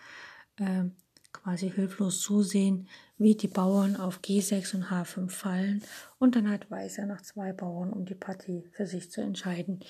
äh, 0.57 0.85
quasi 1.33 1.71
hilflos 1.71 2.21
zusehen, 2.21 2.89
wie 3.19 3.35
die 3.35 3.49
Bauern 3.49 3.97
auf 3.97 4.21
G6 4.21 4.75
und 4.75 4.85
H5 4.85 5.29
fallen. 5.29 5.83
Und 6.19 6.37
dann 6.37 6.49
hat 6.49 6.71
Weiß 6.71 6.97
ja 6.97 7.07
noch 7.07 7.21
zwei 7.21 7.53
Bauern, 7.53 7.93
um 7.93 8.07
die 8.07 8.15
Partie 8.15 8.65
für 8.73 8.87
sich 8.87 9.11
zu 9.11 9.21
entscheiden. 9.21 9.81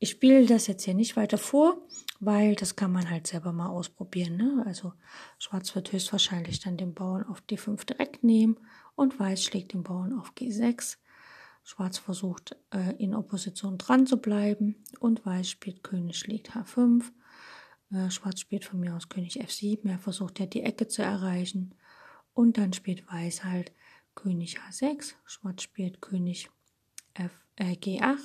Ich 0.00 0.10
spiele 0.10 0.46
das 0.46 0.68
jetzt 0.68 0.84
hier 0.84 0.94
nicht 0.94 1.16
weiter 1.16 1.38
vor, 1.38 1.78
weil 2.20 2.54
das 2.54 2.76
kann 2.76 2.92
man 2.92 3.10
halt 3.10 3.26
selber 3.26 3.52
mal 3.52 3.68
ausprobieren. 3.68 4.36
Ne? 4.36 4.62
Also 4.64 4.92
Schwarz 5.38 5.74
wird 5.74 5.92
höchstwahrscheinlich 5.92 6.60
dann 6.60 6.76
den 6.76 6.94
Bauern 6.94 7.24
auf 7.24 7.42
D5 7.50 7.84
direkt 7.84 8.22
nehmen 8.22 8.58
und 8.94 9.18
Weiß 9.18 9.42
schlägt 9.42 9.72
den 9.72 9.82
Bauern 9.82 10.18
auf 10.18 10.32
G6. 10.34 10.98
Schwarz 11.64 11.98
versucht 11.98 12.56
äh, 12.72 12.94
in 12.96 13.14
Opposition 13.14 13.76
dran 13.76 14.06
zu 14.06 14.18
bleiben 14.18 14.76
und 15.00 15.26
Weiß 15.26 15.50
spielt 15.50 15.82
König 15.82 16.16
schlägt 16.16 16.52
H5. 16.52 17.04
Äh, 17.92 18.10
Schwarz 18.10 18.40
spielt 18.40 18.64
von 18.64 18.80
mir 18.80 18.94
aus 18.94 19.08
König 19.08 19.42
F7. 19.42 19.90
Er 19.90 19.98
versucht 19.98 20.38
ja 20.38 20.46
die 20.46 20.62
Ecke 20.62 20.86
zu 20.86 21.02
erreichen. 21.02 21.74
Und 22.32 22.56
dann 22.56 22.72
spielt 22.72 23.06
Weiß 23.12 23.44
halt 23.44 23.72
König 24.14 24.58
H6. 24.60 25.14
Schwarz 25.24 25.62
spielt 25.62 26.00
König 26.00 26.48
F, 27.14 27.32
äh, 27.56 27.72
G8. 27.72 28.18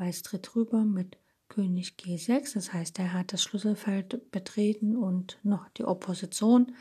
Weiß 0.00 0.22
tritt 0.22 0.56
rüber 0.56 0.82
mit 0.82 1.18
König 1.48 1.96
G6, 1.98 2.54
das 2.54 2.72
heißt, 2.72 2.98
er 2.98 3.12
hat 3.12 3.34
das 3.34 3.42
Schlüsselfeld 3.42 4.30
betreten 4.30 4.96
und 4.96 5.38
noch 5.42 5.68
die 5.70 5.84
Opposition. 5.84 6.74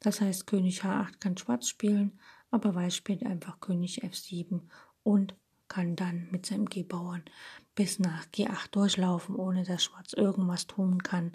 Das 0.00 0.20
heißt, 0.20 0.46
König 0.46 0.82
H8 0.82 1.18
kann 1.18 1.38
Schwarz 1.38 1.68
spielen, 1.68 2.18
aber 2.50 2.74
Weiß 2.74 2.94
spielt 2.94 3.24
einfach 3.24 3.60
König 3.60 4.04
F7 4.04 4.60
und 5.02 5.34
kann 5.68 5.96
dann 5.96 6.28
mit 6.30 6.44
seinem 6.44 6.66
G-Bauern 6.66 7.22
bis 7.74 8.00
nach 8.00 8.26
G8 8.26 8.70
durchlaufen, 8.72 9.36
ohne 9.36 9.64
dass 9.64 9.84
Schwarz 9.84 10.12
irgendwas 10.12 10.66
tun 10.66 11.02
kann. 11.02 11.32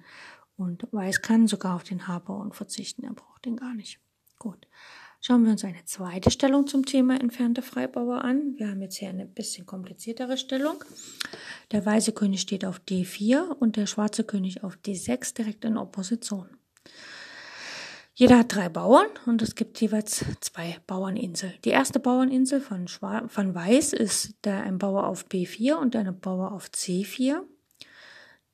Und 0.56 0.88
Weiß 0.92 1.22
kann 1.22 1.48
sogar 1.48 1.76
auf 1.76 1.84
den 1.84 2.08
H-Bauern 2.08 2.52
verzichten, 2.52 3.06
er 3.06 3.14
braucht 3.14 3.46
den 3.46 3.56
gar 3.58 3.74
nicht. 3.74 4.00
Gut. 4.38 4.68
Schauen 5.26 5.46
wir 5.46 5.54
uns 5.54 5.64
eine 5.64 5.86
zweite 5.86 6.32
Stellung 6.32 6.68
zum 6.68 6.86
Thema 6.86 7.18
entfernte 7.18 7.62
Freibauer 7.62 8.26
an. 8.26 8.56
Wir 8.58 8.68
haben 8.68 8.82
jetzt 8.82 8.98
hier 8.98 9.08
eine 9.08 9.26
bisschen 9.26 9.66
kompliziertere 9.66 10.36
Stellung. 10.36 10.84
Der 11.72 11.86
weiße 11.86 12.12
König 12.12 12.42
steht 12.42 12.66
auf 12.66 12.82
D4 12.82 13.44
und 13.58 13.78
der 13.78 13.86
schwarze 13.86 14.26
König 14.26 14.66
auf 14.66 14.78
D6 14.86 15.34
direkt 15.34 15.64
in 15.64 15.78
Opposition. 15.78 16.50
Jeder 18.14 18.40
hat 18.40 18.54
drei 18.54 18.68
Bauern 18.68 19.08
und 19.26 19.42
es 19.42 19.56
gibt 19.56 19.80
jeweils 19.80 20.26
zwei 20.42 20.76
Bauerninseln. 20.88 21.54
Die 21.64 21.70
erste 21.70 22.02
Bauerninsel 22.02 22.60
von, 22.60 22.90
von 22.90 23.56
Weiß 23.56 23.94
ist 23.94 24.36
der 24.44 24.64
ein 24.64 24.78
Bauer 24.78 25.08
auf 25.08 25.28
B4 25.28 25.76
und 25.76 25.96
eine 25.96 26.12
Bauer 26.12 26.52
auf 26.52 26.68
C4. 26.68 27.40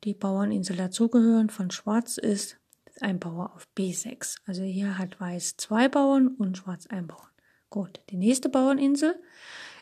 Die 0.03 0.13
Bauerninsel 0.13 0.75
dazugehören 0.75 1.49
von 1.49 1.71
Schwarz 1.71 2.19
ist 2.19 2.59
ein 3.03 3.19
Bauer 3.19 3.53
auf 3.55 3.67
B6. 3.77 4.37
Also 4.45 4.63
hier 4.63 4.97
hat 4.97 5.19
Weiß 5.19 5.57
zwei 5.57 5.87
Bauern 5.89 6.27
und 6.27 6.57
Schwarz 6.57 6.87
ein 6.87 7.07
Bauern. 7.07 7.29
Gut, 7.69 8.01
die 8.09 8.17
nächste 8.17 8.49
Bauerninsel 8.49 9.15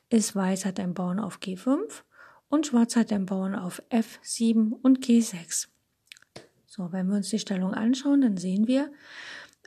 ist 0.10 0.36
Weiß 0.36 0.66
hat 0.66 0.80
einen 0.80 0.94
Bauern 0.94 1.20
auf 1.20 1.40
G5 1.40 2.04
und 2.50 2.68
Schwarz 2.68 2.96
hat 2.96 3.12
einen 3.12 3.26
Bauern 3.26 3.56
auf 3.56 3.82
F7 3.90 4.72
und 4.72 5.06
G6. 5.06 5.68
So, 6.66 6.92
wenn 6.92 7.08
wir 7.08 7.18
uns 7.18 7.30
die 7.30 7.40
Stellung 7.40 7.74
anschauen, 7.74 8.22
dann 8.22 8.38
sehen 8.38 8.68
wir 8.68 8.92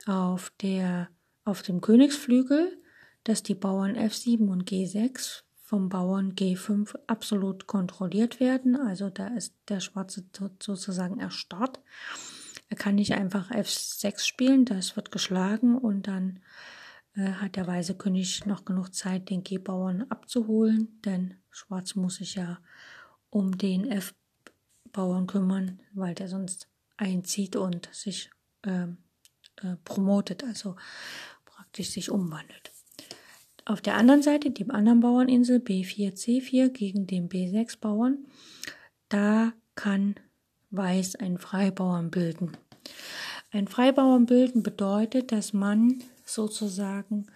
auf, 0.05 0.51
der, 0.61 1.09
auf 1.43 1.61
dem 1.61 1.81
Königsflügel, 1.81 2.77
dass 3.23 3.43
die 3.43 3.55
Bauern 3.55 3.95
F7 3.95 4.49
und 4.49 4.69
G6 4.69 5.43
vom 5.71 5.89
Bauern 5.89 6.33
G5 6.33 6.95
absolut 7.07 7.65
kontrolliert 7.65 8.39
werden. 8.39 8.75
Also 8.75 9.09
da 9.09 9.27
ist 9.27 9.55
der 9.69 9.79
Schwarze 9.79 10.25
sozusagen 10.61 11.19
erstarrt. 11.19 11.79
Er 12.71 12.77
kann 12.77 12.95
nicht 12.95 13.13
einfach 13.15 13.51
F6 13.51 14.25
spielen, 14.25 14.63
das 14.63 14.95
wird 14.95 15.11
geschlagen 15.11 15.77
und 15.77 16.07
dann 16.07 16.39
äh, 17.15 17.33
hat 17.33 17.57
der 17.57 17.67
weiße 17.67 17.95
König 17.95 18.45
noch 18.45 18.63
genug 18.63 18.95
Zeit, 18.95 19.29
den 19.29 19.43
G-Bauern 19.43 20.03
abzuholen, 20.03 21.01
denn 21.03 21.35
Schwarz 21.49 21.95
muss 21.95 22.15
sich 22.15 22.35
ja 22.35 22.59
um 23.29 23.57
den 23.57 23.91
F-Bauern 23.91 25.27
kümmern, 25.27 25.81
weil 25.93 26.15
der 26.15 26.29
sonst 26.29 26.69
einzieht 26.95 27.57
und 27.57 27.89
sich 27.91 28.31
äh, 28.61 28.83
äh, 28.83 29.75
promotet, 29.83 30.45
also 30.45 30.77
praktisch 31.43 31.89
sich 31.89 32.09
umwandelt. 32.09 32.71
Auf 33.65 33.81
der 33.81 33.97
anderen 33.97 34.21
Seite, 34.21 34.49
die 34.49 34.69
anderen 34.69 35.01
Bauerninsel 35.01 35.57
B4, 35.57 36.13
C4 36.13 36.69
gegen 36.69 37.05
den 37.05 37.27
B6 37.27 37.81
Bauern, 37.81 38.27
da 39.09 39.51
kann 39.75 40.15
Weiß 40.71 41.15
einen 41.15 41.37
Freibauern 41.37 42.11
bilden. 42.11 42.57
Ein 43.51 43.67
Freibauern 43.67 44.25
bilden 44.25 44.63
bedeutet, 44.63 45.31
dass 45.31 45.53
man 45.53 46.01
sozusagen 46.25 47.27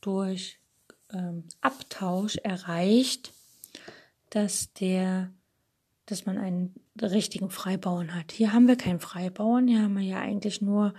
durch 0.00 0.58
ähm, 1.12 1.44
Abtausch 1.60 2.36
erreicht, 2.36 3.32
dass 4.30 4.72
der, 4.74 5.30
dass 6.06 6.26
man 6.26 6.38
einen 6.38 6.74
richtigen 7.00 7.50
Freibauern 7.50 8.14
hat. 8.14 8.32
Hier 8.32 8.52
haben 8.52 8.68
wir 8.68 8.76
keinen 8.76 9.00
Freibauern, 9.00 9.66
hier 9.68 9.82
haben 9.82 9.96
wir 9.96 10.04
ja 10.04 10.20
eigentlich 10.20 10.60
nur 10.60 10.92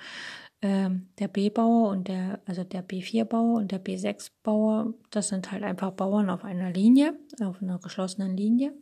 ähm, 0.61 1.09
der 1.19 1.27
B-Bauer 1.27 1.89
und 1.89 2.07
der, 2.07 2.39
also 2.45 2.63
der 2.63 2.87
B4-Bauer 2.87 3.57
und 3.57 3.71
der 3.71 3.83
B6-Bauer. 3.83 4.93
Das 5.11 5.27
sind 5.27 5.51
halt 5.51 5.63
einfach 5.63 5.91
Bauern 5.91 6.29
auf 6.29 6.43
einer 6.43 6.71
Linie, 6.71 7.13
auf 7.41 7.61
einer 7.61 7.79
geschlossenen 7.79 8.35
Linie. 8.35 8.73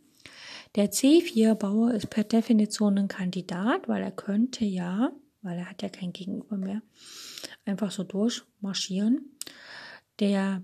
Der 0.76 0.92
C4-Bauer 0.92 1.94
ist 1.94 2.10
per 2.10 2.24
Definition 2.24 2.98
ein 2.98 3.08
Kandidat, 3.08 3.88
weil 3.88 4.02
er 4.02 4.10
könnte 4.10 4.66
ja, 4.66 5.10
weil 5.40 5.58
er 5.58 5.70
hat 5.70 5.80
ja 5.80 5.88
kein 5.88 6.12
Gegenüber 6.12 6.58
mehr, 6.58 6.82
einfach 7.64 7.90
so 7.90 8.04
durchmarschieren. 8.04 9.38
Der 10.20 10.62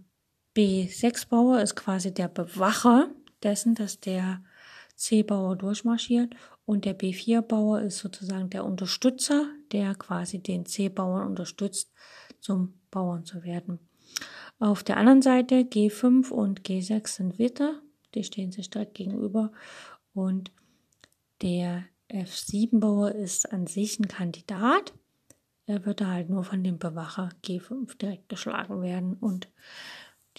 B6-Bauer 0.55 1.62
ist 1.62 1.77
quasi 1.77 2.12
der 2.12 2.29
Bewacher 2.29 3.11
dessen, 3.42 3.75
dass 3.75 4.01
der 4.01 4.44
C-Bauer 4.96 5.57
durchmarschiert 5.57 6.35
und 6.66 6.85
der 6.85 6.98
B4-Bauer 6.98 7.81
ist 7.81 7.98
sozusagen 7.98 8.51
der 8.51 8.66
Unterstützer, 8.66 9.46
der 9.72 9.94
quasi 9.94 10.40
den 10.40 10.66
C-Bauern 10.66 11.27
unterstützt, 11.27 11.90
zum 12.38 12.75
Bauern 12.90 13.25
zu 13.25 13.44
werden. 13.44 13.79
Auf 14.59 14.85
der 14.85 14.98
anderen 14.98 15.22
Seite 15.22 15.62
G5 15.62 16.29
und 16.29 16.61
G6 16.61 17.09
sind 17.09 17.38
Witter, 17.38 17.81
die 18.14 18.25
stehen 18.25 18.53
sich 18.53 18.68
direkt 18.68 18.94
gegenüber 18.94 19.53
und 20.14 20.53
der 21.42 21.85
F7-Bauer 22.11 23.12
ist 23.12 23.53
an 23.53 23.66
sich 23.66 23.98
ein 23.98 24.09
Kandidat. 24.09 24.92
Er 25.66 25.87
würde 25.87 26.07
halt 26.09 26.29
nur 26.29 26.44
von 26.44 26.62
dem 26.62 26.79
Bewacher 26.79 27.31
G5 27.44 27.96
direkt 27.96 28.29
geschlagen 28.29 28.83
werden 28.83 29.14
und 29.14 29.48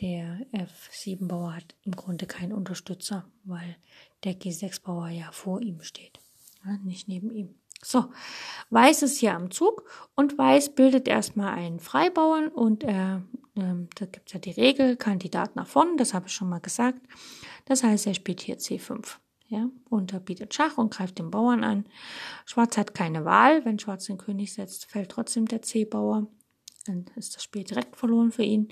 der 0.01 0.45
F7-Bauer 0.53 1.55
hat 1.55 1.75
im 1.83 1.95
Grunde 1.95 2.25
keinen 2.25 2.53
Unterstützer, 2.53 3.25
weil 3.43 3.75
der 4.23 4.33
G6-Bauer 4.33 5.09
ja 5.09 5.31
vor 5.31 5.61
ihm 5.61 5.81
steht, 5.81 6.19
nicht 6.83 7.07
neben 7.07 7.31
ihm. 7.31 7.55
So, 7.83 8.05
Weiß 8.69 9.03
ist 9.03 9.17
hier 9.17 9.35
am 9.35 9.51
Zug 9.51 9.83
und 10.15 10.37
Weiß 10.37 10.73
bildet 10.73 11.07
erstmal 11.07 11.53
einen 11.53 11.79
Freibauern 11.79 12.47
und 12.47 12.83
er, 12.83 13.23
äh, 13.55 13.73
da 13.95 14.05
gibt 14.05 14.27
es 14.27 14.33
ja 14.33 14.39
die 14.39 14.51
Regel, 14.51 14.95
Kandidat 14.95 15.55
nach 15.55 15.67
vorne, 15.67 15.97
das 15.97 16.13
habe 16.13 16.27
ich 16.27 16.33
schon 16.33 16.49
mal 16.49 16.61
gesagt. 16.61 17.01
Das 17.65 17.83
heißt, 17.83 18.07
er 18.07 18.13
spielt 18.13 18.41
hier 18.41 18.57
C5 18.57 19.17
ja, 19.47 19.69
unterbietet 19.89 20.53
Schach 20.53 20.77
und 20.77 20.91
greift 20.93 21.19
den 21.19 21.31
Bauern 21.31 21.63
an. 21.63 21.85
Schwarz 22.45 22.77
hat 22.77 22.95
keine 22.95 23.25
Wahl. 23.25 23.65
Wenn 23.65 23.79
Schwarz 23.79 24.05
den 24.05 24.17
König 24.17 24.53
setzt, 24.53 24.85
fällt 24.85 25.09
trotzdem 25.09 25.47
der 25.47 25.61
C-Bauer. 25.61 26.27
Dann 26.85 27.05
ist 27.15 27.35
das 27.35 27.43
Spiel 27.43 27.63
direkt 27.63 27.95
verloren 27.95 28.31
für 28.31 28.43
ihn. 28.43 28.67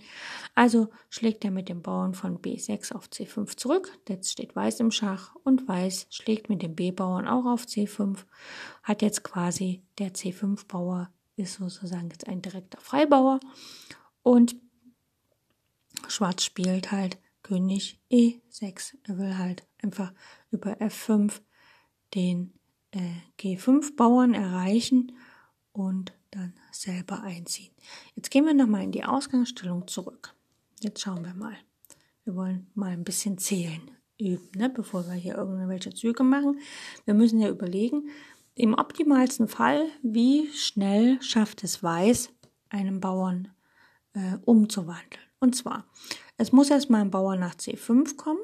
Also 0.53 0.89
schlägt 1.09 1.45
er 1.45 1.51
mit 1.51 1.69
dem 1.69 1.81
Bauern 1.81 2.13
von 2.13 2.39
B6 2.39 2.93
auf 2.93 3.07
C5 3.07 3.55
zurück. 3.55 3.97
Jetzt 4.09 4.31
steht 4.31 4.55
Weiß 4.55 4.81
im 4.81 4.91
Schach 4.91 5.35
und 5.43 5.67
Weiß 5.67 6.07
schlägt 6.09 6.49
mit 6.49 6.61
dem 6.61 6.75
B-Bauern 6.75 7.27
auch 7.27 7.45
auf 7.45 7.65
C5. 7.65 8.17
Hat 8.83 9.01
jetzt 9.01 9.23
quasi 9.23 9.83
der 9.97 10.13
C5-Bauer 10.13 11.09
ist 11.37 11.55
sozusagen 11.55 12.09
jetzt 12.09 12.27
ein 12.27 12.41
direkter 12.41 12.79
Freibauer. 12.79 13.39
Und 14.23 14.55
Schwarz 16.07 16.43
spielt 16.43 16.91
halt 16.91 17.17
König 17.43 17.99
E6. 18.11 18.97
Er 19.03 19.17
will 19.17 19.37
halt 19.37 19.63
einfach 19.81 20.13
über 20.51 20.79
F5 20.81 21.41
den 22.13 22.53
äh, 22.91 22.99
G5-Bauern 23.39 24.33
erreichen 24.33 25.13
und 25.71 26.13
dann 26.31 26.53
selber 26.71 27.21
einziehen. 27.23 27.73
Jetzt 28.15 28.31
gehen 28.31 28.45
wir 28.45 28.53
nochmal 28.53 28.83
in 28.83 28.91
die 28.91 29.03
Ausgangsstellung 29.03 29.87
zurück. 29.87 30.35
Jetzt 30.79 31.01
schauen 31.01 31.23
wir 31.23 31.33
mal. 31.33 31.55
Wir 32.23 32.35
wollen 32.35 32.69
mal 32.75 32.91
ein 32.91 33.03
bisschen 33.03 33.37
zählen 33.37 33.91
üben, 34.19 34.49
ne, 34.55 34.69
bevor 34.69 35.07
wir 35.07 35.13
hier 35.13 35.35
irgendwelche 35.35 35.93
Züge 35.93 36.23
machen. 36.23 36.59
Wir 37.05 37.13
müssen 37.13 37.39
ja 37.39 37.49
überlegen, 37.49 38.09
im 38.55 38.73
optimalsten 38.73 39.47
Fall, 39.47 39.87
wie 40.03 40.49
schnell 40.53 41.21
schafft 41.21 41.63
es 41.63 41.81
Weiß, 41.81 42.29
einen 42.69 42.99
Bauern 42.99 43.49
äh, 44.13 44.37
umzuwandeln. 44.45 45.23
Und 45.39 45.55
zwar, 45.55 45.85
es 46.37 46.51
muss 46.51 46.69
erstmal 46.69 47.01
ein 47.01 47.11
Bauer 47.11 47.35
nach 47.35 47.55
C5 47.55 48.15
kommen, 48.17 48.39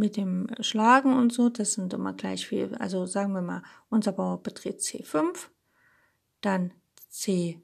mit 0.00 0.16
dem 0.16 0.48
Schlagen 0.60 1.16
und 1.16 1.32
so, 1.32 1.50
das 1.50 1.74
sind 1.74 1.92
immer 1.92 2.14
gleich 2.14 2.48
viel. 2.48 2.74
Also 2.76 3.06
sagen 3.06 3.34
wir 3.34 3.42
mal, 3.42 3.62
unser 3.90 4.12
Bauer 4.12 4.42
betritt 4.42 4.80
C5, 4.80 5.48
dann 6.40 6.72
C6, 7.12 7.60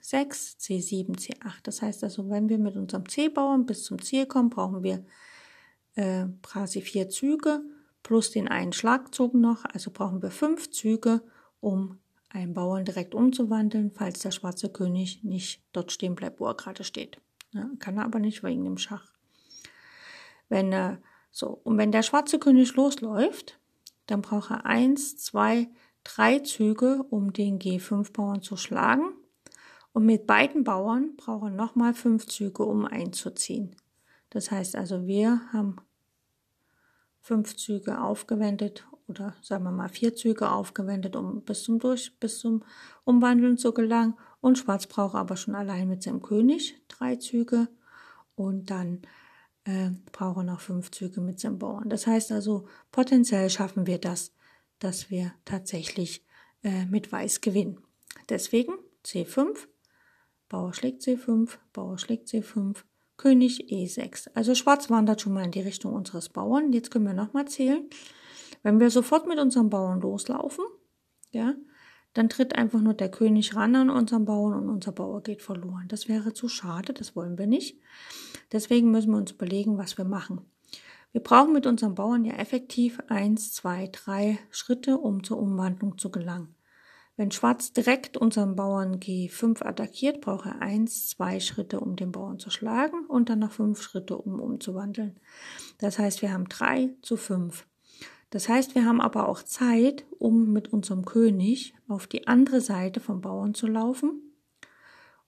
C7, 0.00 1.18
C8. 1.18 1.62
Das 1.64 1.82
heißt 1.82 2.04
also, 2.04 2.30
wenn 2.30 2.48
wir 2.48 2.58
mit 2.58 2.76
unserem 2.76 3.08
C-Bauern 3.08 3.66
bis 3.66 3.82
zum 3.84 4.00
Ziel 4.00 4.26
kommen, 4.26 4.50
brauchen 4.50 4.82
wir 4.84 5.04
äh, 5.96 6.26
quasi 6.42 6.80
vier 6.80 7.08
Züge 7.08 7.60
plus 8.04 8.30
den 8.30 8.46
einen 8.46 8.72
Schlagzug 8.72 9.34
noch. 9.34 9.64
Also 9.64 9.90
brauchen 9.90 10.22
wir 10.22 10.30
fünf 10.30 10.70
Züge, 10.70 11.22
um 11.60 11.98
einen 12.30 12.54
Bauern 12.54 12.84
direkt 12.84 13.14
umzuwandeln, 13.14 13.90
falls 13.90 14.20
der 14.20 14.30
schwarze 14.30 14.70
König 14.70 15.24
nicht 15.24 15.62
dort 15.72 15.90
stehen 15.90 16.14
bleibt, 16.14 16.38
wo 16.38 16.46
er 16.46 16.54
gerade 16.54 16.84
steht. 16.84 17.20
Ja, 17.52 17.68
kann 17.80 17.96
er 17.96 18.04
aber 18.04 18.20
nicht 18.20 18.44
wegen 18.44 18.64
dem 18.64 18.78
Schach. 18.78 19.10
Wenn 20.48 20.72
er 20.72 21.02
so, 21.38 21.60
und 21.62 21.78
wenn 21.78 21.92
der 21.92 22.02
schwarze 22.02 22.40
König 22.40 22.74
losläuft, 22.74 23.60
dann 24.06 24.22
braucht 24.22 24.50
er 24.50 24.66
eins, 24.66 25.16
zwei, 25.18 25.68
drei 26.02 26.40
Züge, 26.40 27.04
um 27.10 27.32
den 27.32 27.60
G5-Bauern 27.60 28.42
zu 28.42 28.56
schlagen. 28.56 29.12
Und 29.92 30.04
mit 30.04 30.26
beiden 30.26 30.64
Bauern 30.64 31.14
braucht 31.14 31.44
er 31.44 31.50
nochmal 31.50 31.94
fünf 31.94 32.26
Züge, 32.26 32.64
um 32.64 32.84
einzuziehen. 32.84 33.76
Das 34.30 34.50
heißt 34.50 34.74
also, 34.74 35.06
wir 35.06 35.40
haben 35.52 35.76
fünf 37.20 37.54
Züge 37.54 38.02
aufgewendet 38.02 38.88
oder 39.06 39.36
sagen 39.40 39.62
wir 39.62 39.70
mal 39.70 39.88
vier 39.88 40.16
Züge 40.16 40.50
aufgewendet, 40.50 41.14
um 41.14 41.42
bis 41.42 41.62
zum 41.62 41.78
Durch, 41.78 42.18
bis 42.18 42.40
zum 42.40 42.64
Umwandeln 43.04 43.58
zu 43.58 43.72
gelangen. 43.72 44.14
Und 44.40 44.58
Schwarz 44.58 44.88
braucht 44.88 45.14
aber 45.14 45.36
schon 45.36 45.54
allein 45.54 45.86
mit 45.86 46.02
seinem 46.02 46.20
König 46.20 46.82
drei 46.88 47.14
Züge 47.14 47.68
und 48.34 48.70
dann 48.70 49.02
äh, 49.68 49.90
braucht 50.12 50.38
er 50.38 50.44
noch 50.44 50.60
fünf 50.60 50.90
Züge 50.90 51.20
mit 51.20 51.40
Bauern. 51.58 51.90
Das 51.90 52.06
heißt 52.06 52.32
also, 52.32 52.66
potenziell 52.90 53.50
schaffen 53.50 53.86
wir 53.86 53.98
das, 53.98 54.32
dass 54.78 55.10
wir 55.10 55.34
tatsächlich 55.44 56.24
äh, 56.62 56.86
mit 56.86 57.12
Weiß 57.12 57.42
gewinnen. 57.42 57.78
Deswegen 58.30 58.72
C5, 59.04 59.56
Bauer 60.48 60.72
schlägt 60.72 61.02
C5, 61.02 61.58
Bauer 61.74 61.98
schlägt 61.98 62.28
C5, 62.28 62.76
König 63.18 63.70
E6. 63.70 64.30
Also 64.34 64.54
Schwarz 64.54 64.88
wandert 64.88 65.20
schon 65.20 65.34
mal 65.34 65.44
in 65.44 65.50
die 65.50 65.60
Richtung 65.60 65.92
unseres 65.92 66.30
Bauern. 66.30 66.72
Jetzt 66.72 66.90
können 66.90 67.06
wir 67.06 67.12
nochmal 67.12 67.46
zählen. 67.46 67.90
Wenn 68.62 68.80
wir 68.80 68.90
sofort 68.90 69.26
mit 69.26 69.38
unserem 69.38 69.68
Bauern 69.68 70.00
loslaufen, 70.00 70.64
ja, 71.30 71.54
dann 72.14 72.28
tritt 72.28 72.56
einfach 72.56 72.80
nur 72.80 72.94
der 72.94 73.10
König 73.10 73.54
ran 73.54 73.76
an 73.76 73.90
unseren 73.90 74.24
Bauern 74.24 74.54
und 74.54 74.68
unser 74.68 74.92
Bauer 74.92 75.22
geht 75.22 75.42
verloren. 75.42 75.86
Das 75.88 76.08
wäre 76.08 76.32
zu 76.32 76.48
schade, 76.48 76.92
das 76.92 77.14
wollen 77.14 77.38
wir 77.38 77.46
nicht. 77.46 77.78
Deswegen 78.52 78.90
müssen 78.90 79.10
wir 79.10 79.18
uns 79.18 79.32
überlegen, 79.32 79.78
was 79.78 79.98
wir 79.98 80.04
machen. 80.04 80.40
Wir 81.12 81.22
brauchen 81.22 81.52
mit 81.52 81.66
unserem 81.66 81.94
Bauern 81.94 82.24
ja 82.24 82.34
effektiv 82.34 83.00
eins, 83.08 83.52
zwei, 83.52 83.88
drei 83.92 84.38
Schritte, 84.50 84.98
um 84.98 85.24
zur 85.24 85.38
Umwandlung 85.38 85.96
zu 85.96 86.10
gelangen. 86.10 86.54
Wenn 87.16 87.30
Schwarz 87.32 87.72
direkt 87.72 88.16
unseren 88.16 88.54
Bauern 88.54 89.00
G5 89.00 89.64
attackiert, 89.64 90.20
braucht 90.20 90.46
er 90.46 90.62
eins, 90.62 91.08
zwei 91.08 91.40
Schritte, 91.40 91.80
um 91.80 91.96
den 91.96 92.12
Bauern 92.12 92.38
zu 92.38 92.50
schlagen 92.50 93.06
und 93.06 93.28
dann 93.28 93.40
noch 93.40 93.50
fünf 93.50 93.82
Schritte, 93.82 94.16
um 94.16 94.38
umzuwandeln. 94.38 95.18
Das 95.78 95.98
heißt, 95.98 96.22
wir 96.22 96.32
haben 96.32 96.48
drei 96.48 96.90
zu 97.02 97.16
fünf. 97.16 97.66
Das 98.30 98.48
heißt, 98.48 98.74
wir 98.74 98.84
haben 98.84 99.00
aber 99.00 99.28
auch 99.28 99.42
Zeit, 99.42 100.04
um 100.18 100.52
mit 100.52 100.72
unserem 100.72 101.04
König 101.04 101.74
auf 101.88 102.06
die 102.06 102.26
andere 102.26 102.60
Seite 102.60 103.00
vom 103.00 103.20
Bauern 103.20 103.54
zu 103.54 103.66
laufen, 103.66 104.20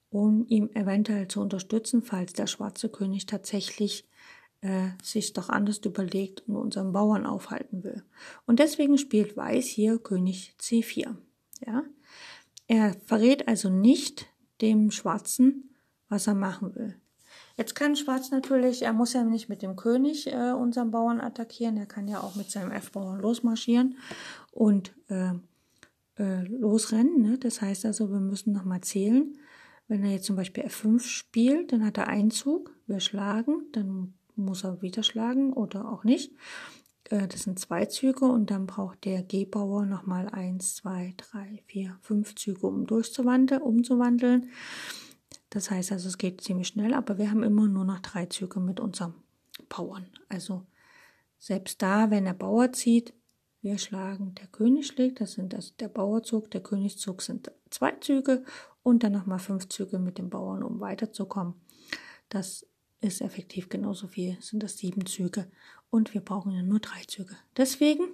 um 0.09 0.45
ihm 0.47 0.69
eventuell 0.73 1.27
zu 1.27 1.41
unterstützen, 1.41 2.03
falls 2.03 2.33
der 2.33 2.47
schwarze 2.47 2.89
König 2.89 3.25
tatsächlich 3.25 4.07
äh, 4.61 4.89
sich 5.01 5.33
doch 5.33 5.49
anders 5.49 5.79
überlegt 5.79 6.47
und 6.47 6.55
unseren 6.55 6.91
Bauern 6.91 7.25
aufhalten 7.25 7.83
will. 7.83 8.03
Und 8.45 8.59
deswegen 8.59 8.99
spielt 8.99 9.35
Weiß 9.35 9.65
hier 9.65 9.97
König 9.97 10.55
C4. 10.59 11.15
Ja? 11.65 11.83
Er 12.67 12.95
verrät 13.05 13.47
also 13.47 13.69
nicht 13.69 14.27
dem 14.61 14.91
Schwarzen, 14.91 15.75
was 16.07 16.27
er 16.27 16.35
machen 16.35 16.75
will. 16.75 17.00
Jetzt 17.61 17.75
kann 17.75 17.95
Schwarz 17.95 18.31
natürlich, 18.31 18.81
er 18.81 18.91
muss 18.91 19.13
ja 19.13 19.23
nicht 19.23 19.47
mit 19.47 19.61
dem 19.61 19.75
König 19.75 20.25
äh, 20.25 20.51
unseren 20.51 20.89
Bauern 20.89 21.21
attackieren, 21.21 21.77
er 21.77 21.85
kann 21.85 22.07
ja 22.07 22.19
auch 22.19 22.33
mit 22.33 22.49
seinem 22.49 22.71
F-Bauern 22.71 23.21
losmarschieren 23.21 23.99
und 24.51 24.95
äh, 25.09 25.33
äh, 26.17 26.41
losrennen. 26.47 27.21
Ne? 27.21 27.37
Das 27.37 27.61
heißt 27.61 27.85
also, 27.85 28.09
wir 28.09 28.19
müssen 28.19 28.51
nochmal 28.51 28.81
zählen. 28.81 29.37
Wenn 29.87 30.03
er 30.03 30.09
jetzt 30.09 30.25
zum 30.25 30.37
Beispiel 30.37 30.63
F5 30.63 31.01
spielt, 31.01 31.71
dann 31.71 31.85
hat 31.85 31.99
er 31.99 32.07
Einzug, 32.07 32.75
wir 32.87 32.99
schlagen, 32.99 33.67
dann 33.73 34.15
muss 34.35 34.63
er 34.63 34.81
wieder 34.81 35.03
schlagen 35.03 35.53
oder 35.53 35.87
auch 35.87 36.03
nicht. 36.03 36.31
Äh, 37.11 37.27
das 37.27 37.43
sind 37.43 37.59
zwei 37.59 37.85
Züge 37.85 38.25
und 38.25 38.49
dann 38.49 38.65
braucht 38.65 39.05
der 39.05 39.21
G-Bauer 39.21 39.85
nochmal 39.85 40.29
eins, 40.29 40.77
zwei, 40.77 41.13
drei, 41.15 41.61
vier, 41.67 41.95
fünf 42.01 42.33
Züge, 42.33 42.65
um 42.65 42.87
durchzuwandeln, 42.87 43.61
umzuwandeln. 43.61 44.49
Das 45.51 45.69
heißt 45.69 45.91
also, 45.91 46.07
es 46.07 46.17
geht 46.17 46.41
ziemlich 46.41 46.69
schnell, 46.69 46.93
aber 46.93 47.17
wir 47.17 47.29
haben 47.29 47.43
immer 47.43 47.67
nur 47.67 47.85
noch 47.85 47.99
drei 47.99 48.25
Züge 48.25 48.59
mit 48.59 48.79
unserem 48.79 49.13
Bauern. 49.69 50.07
Also 50.29 50.65
selbst 51.37 51.81
da, 51.81 52.09
wenn 52.09 52.25
der 52.25 52.33
Bauer 52.33 52.71
zieht, 52.71 53.13
wir 53.61 53.77
schlagen, 53.77 54.33
der 54.35 54.47
König 54.47 54.87
schlägt, 54.87 55.21
das 55.21 55.33
sind 55.33 55.53
also 55.53 55.73
der 55.79 55.89
Bauerzug, 55.89 56.49
der 56.51 56.61
Königszug 56.61 57.21
sind 57.21 57.51
zwei 57.69 57.91
Züge 57.99 58.43
und 58.81 59.03
dann 59.03 59.11
nochmal 59.11 59.39
fünf 59.39 59.67
Züge 59.67 59.99
mit 59.99 60.17
dem 60.17 60.29
Bauern, 60.29 60.63
um 60.63 60.79
weiterzukommen. 60.79 61.53
Das 62.29 62.65
ist 63.01 63.21
effektiv 63.21 63.67
genauso 63.67 64.07
viel, 64.07 64.37
sind 64.39 64.63
das 64.63 64.77
sieben 64.77 65.05
Züge 65.05 65.51
und 65.89 66.13
wir 66.13 66.21
brauchen 66.21 66.53
ja 66.53 66.63
nur 66.63 66.79
drei 66.79 67.01
Züge. 67.07 67.35
Deswegen 67.57 68.05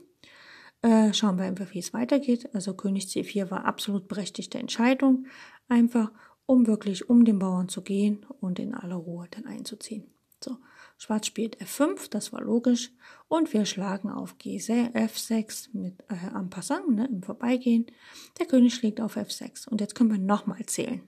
äh, 0.82 1.13
schauen 1.13 1.38
wir 1.38 1.45
einfach, 1.45 1.71
wie 1.73 1.80
es 1.80 1.93
weitergeht. 1.93 2.50
Also 2.54 2.73
König 2.73 3.06
C4 3.06 3.52
war 3.52 3.65
absolut 3.65 4.08
berechtigte 4.08 4.58
Entscheidung, 4.58 5.28
einfach 5.67 6.12
um 6.47 6.65
wirklich 6.65 7.07
um 7.10 7.25
den 7.25 7.38
Bauern 7.38 7.69
zu 7.69 7.83
gehen 7.83 8.25
und 8.41 8.57
in 8.57 8.73
aller 8.73 8.95
Ruhe 8.95 9.27
dann 9.29 9.45
einzuziehen. 9.45 10.05
So, 10.43 10.57
Schwarz 10.97 11.27
spielt 11.27 11.62
F5, 11.62 12.10
das 12.10 12.31
war 12.33 12.41
logisch, 12.41 12.91
und 13.27 13.53
wir 13.53 13.65
schlagen 13.65 14.10
auf 14.10 14.38
G 14.38 14.57
F6 14.57 15.69
mit 15.73 16.03
äh, 16.10 16.33
am 16.33 16.49
Passant, 16.49 16.89
ne, 16.89 17.07
im 17.07 17.21
Vorbeigehen. 17.21 17.86
Der 18.39 18.45
König 18.45 18.73
schlägt 18.73 19.01
auf 19.01 19.17
F6 19.17 19.67
und 19.67 19.81
jetzt 19.81 19.93
können 19.93 20.12
wir 20.12 20.19
nochmal 20.19 20.65
zählen. 20.65 21.01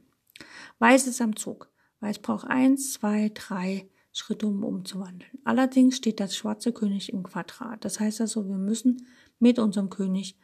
Weiß 0.80 1.08
ist 1.08 1.22
am 1.22 1.36
Zug. 1.36 1.70
Weiß 2.02 2.20
braucht 2.20 2.48
eins, 2.48 2.94
zwei, 2.94 3.32
drei 3.34 3.90
Schritte, 4.12 4.48
um 4.48 4.64
umzuwandeln. 4.64 5.32
Allerdings 5.44 5.98
steht 5.98 6.20
das 6.20 6.36
schwarze 6.36 6.74
König 6.74 7.14
im 7.14 7.24
Quadrat. 7.24 7.84
Das 7.86 8.00
heißt 8.00 8.22
also, 8.22 8.48
wir 8.48 8.58
müssen 8.58 9.08
mit 9.40 9.60
unserem 9.60 9.90
König 9.90 10.38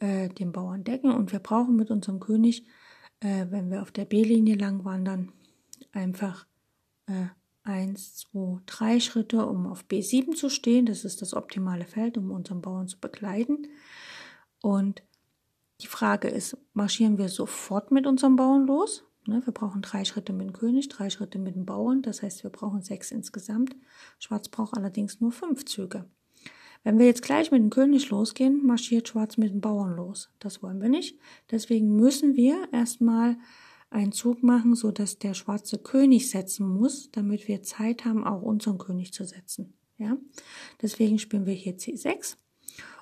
äh, 0.00 0.28
den 0.28 0.52
Bauern 0.52 0.84
decken 0.84 1.12
und 1.12 1.32
wir 1.32 1.38
brauchen 1.38 1.76
mit 1.76 1.90
unserem 1.90 2.20
König 2.20 2.66
äh, 3.22 3.46
wenn 3.50 3.70
wir 3.70 3.82
auf 3.82 3.92
der 3.92 4.04
B-Linie 4.04 4.56
lang 4.56 4.84
wandern, 4.84 5.32
einfach 5.92 6.46
äh, 7.06 7.26
1, 7.64 8.16
2, 8.32 8.60
3 8.66 9.00
Schritte, 9.00 9.46
um 9.46 9.66
auf 9.66 9.84
B7 9.84 10.34
zu 10.34 10.48
stehen. 10.48 10.86
Das 10.86 11.04
ist 11.04 11.22
das 11.22 11.34
optimale 11.34 11.84
Feld, 11.84 12.18
um 12.18 12.30
unseren 12.30 12.60
Bauern 12.60 12.88
zu 12.88 12.98
begleiten. 12.98 13.68
Und 14.60 15.02
die 15.80 15.86
Frage 15.86 16.28
ist, 16.28 16.56
marschieren 16.74 17.18
wir 17.18 17.28
sofort 17.28 17.90
mit 17.92 18.06
unserem 18.06 18.36
Bauern 18.36 18.66
los? 18.66 19.04
Ne, 19.26 19.40
wir 19.44 19.52
brauchen 19.52 19.82
drei 19.82 20.04
Schritte 20.04 20.32
mit 20.32 20.48
dem 20.48 20.52
König, 20.52 20.88
drei 20.88 21.08
Schritte 21.08 21.38
mit 21.38 21.54
dem 21.54 21.64
Bauern. 21.64 22.02
Das 22.02 22.22
heißt, 22.22 22.42
wir 22.42 22.50
brauchen 22.50 22.82
sechs 22.82 23.12
insgesamt. 23.12 23.76
Schwarz 24.18 24.48
braucht 24.48 24.76
allerdings 24.76 25.20
nur 25.20 25.30
fünf 25.30 25.64
Züge. 25.64 26.06
Wenn 26.84 26.98
wir 26.98 27.06
jetzt 27.06 27.22
gleich 27.22 27.50
mit 27.50 27.62
dem 27.62 27.70
König 27.70 28.10
losgehen, 28.10 28.66
marschiert 28.66 29.08
Schwarz 29.08 29.36
mit 29.36 29.50
dem 29.52 29.60
Bauern 29.60 29.94
los. 29.94 30.30
Das 30.40 30.62
wollen 30.62 30.80
wir 30.80 30.88
nicht. 30.88 31.18
Deswegen 31.50 31.94
müssen 31.96 32.34
wir 32.34 32.68
erstmal 32.72 33.36
einen 33.90 34.12
Zug 34.12 34.42
machen, 34.42 34.74
so 34.74 34.90
dass 34.90 35.18
der 35.18 35.34
schwarze 35.34 35.78
König 35.78 36.30
setzen 36.30 36.66
muss, 36.66 37.10
damit 37.12 37.46
wir 37.46 37.62
Zeit 37.62 38.04
haben, 38.04 38.24
auch 38.24 38.42
unseren 38.42 38.78
König 38.78 39.12
zu 39.12 39.24
setzen. 39.24 39.74
Ja? 39.98 40.16
Deswegen 40.80 41.18
spielen 41.18 41.46
wir 41.46 41.54
hier 41.54 41.76
C6. 41.76 42.36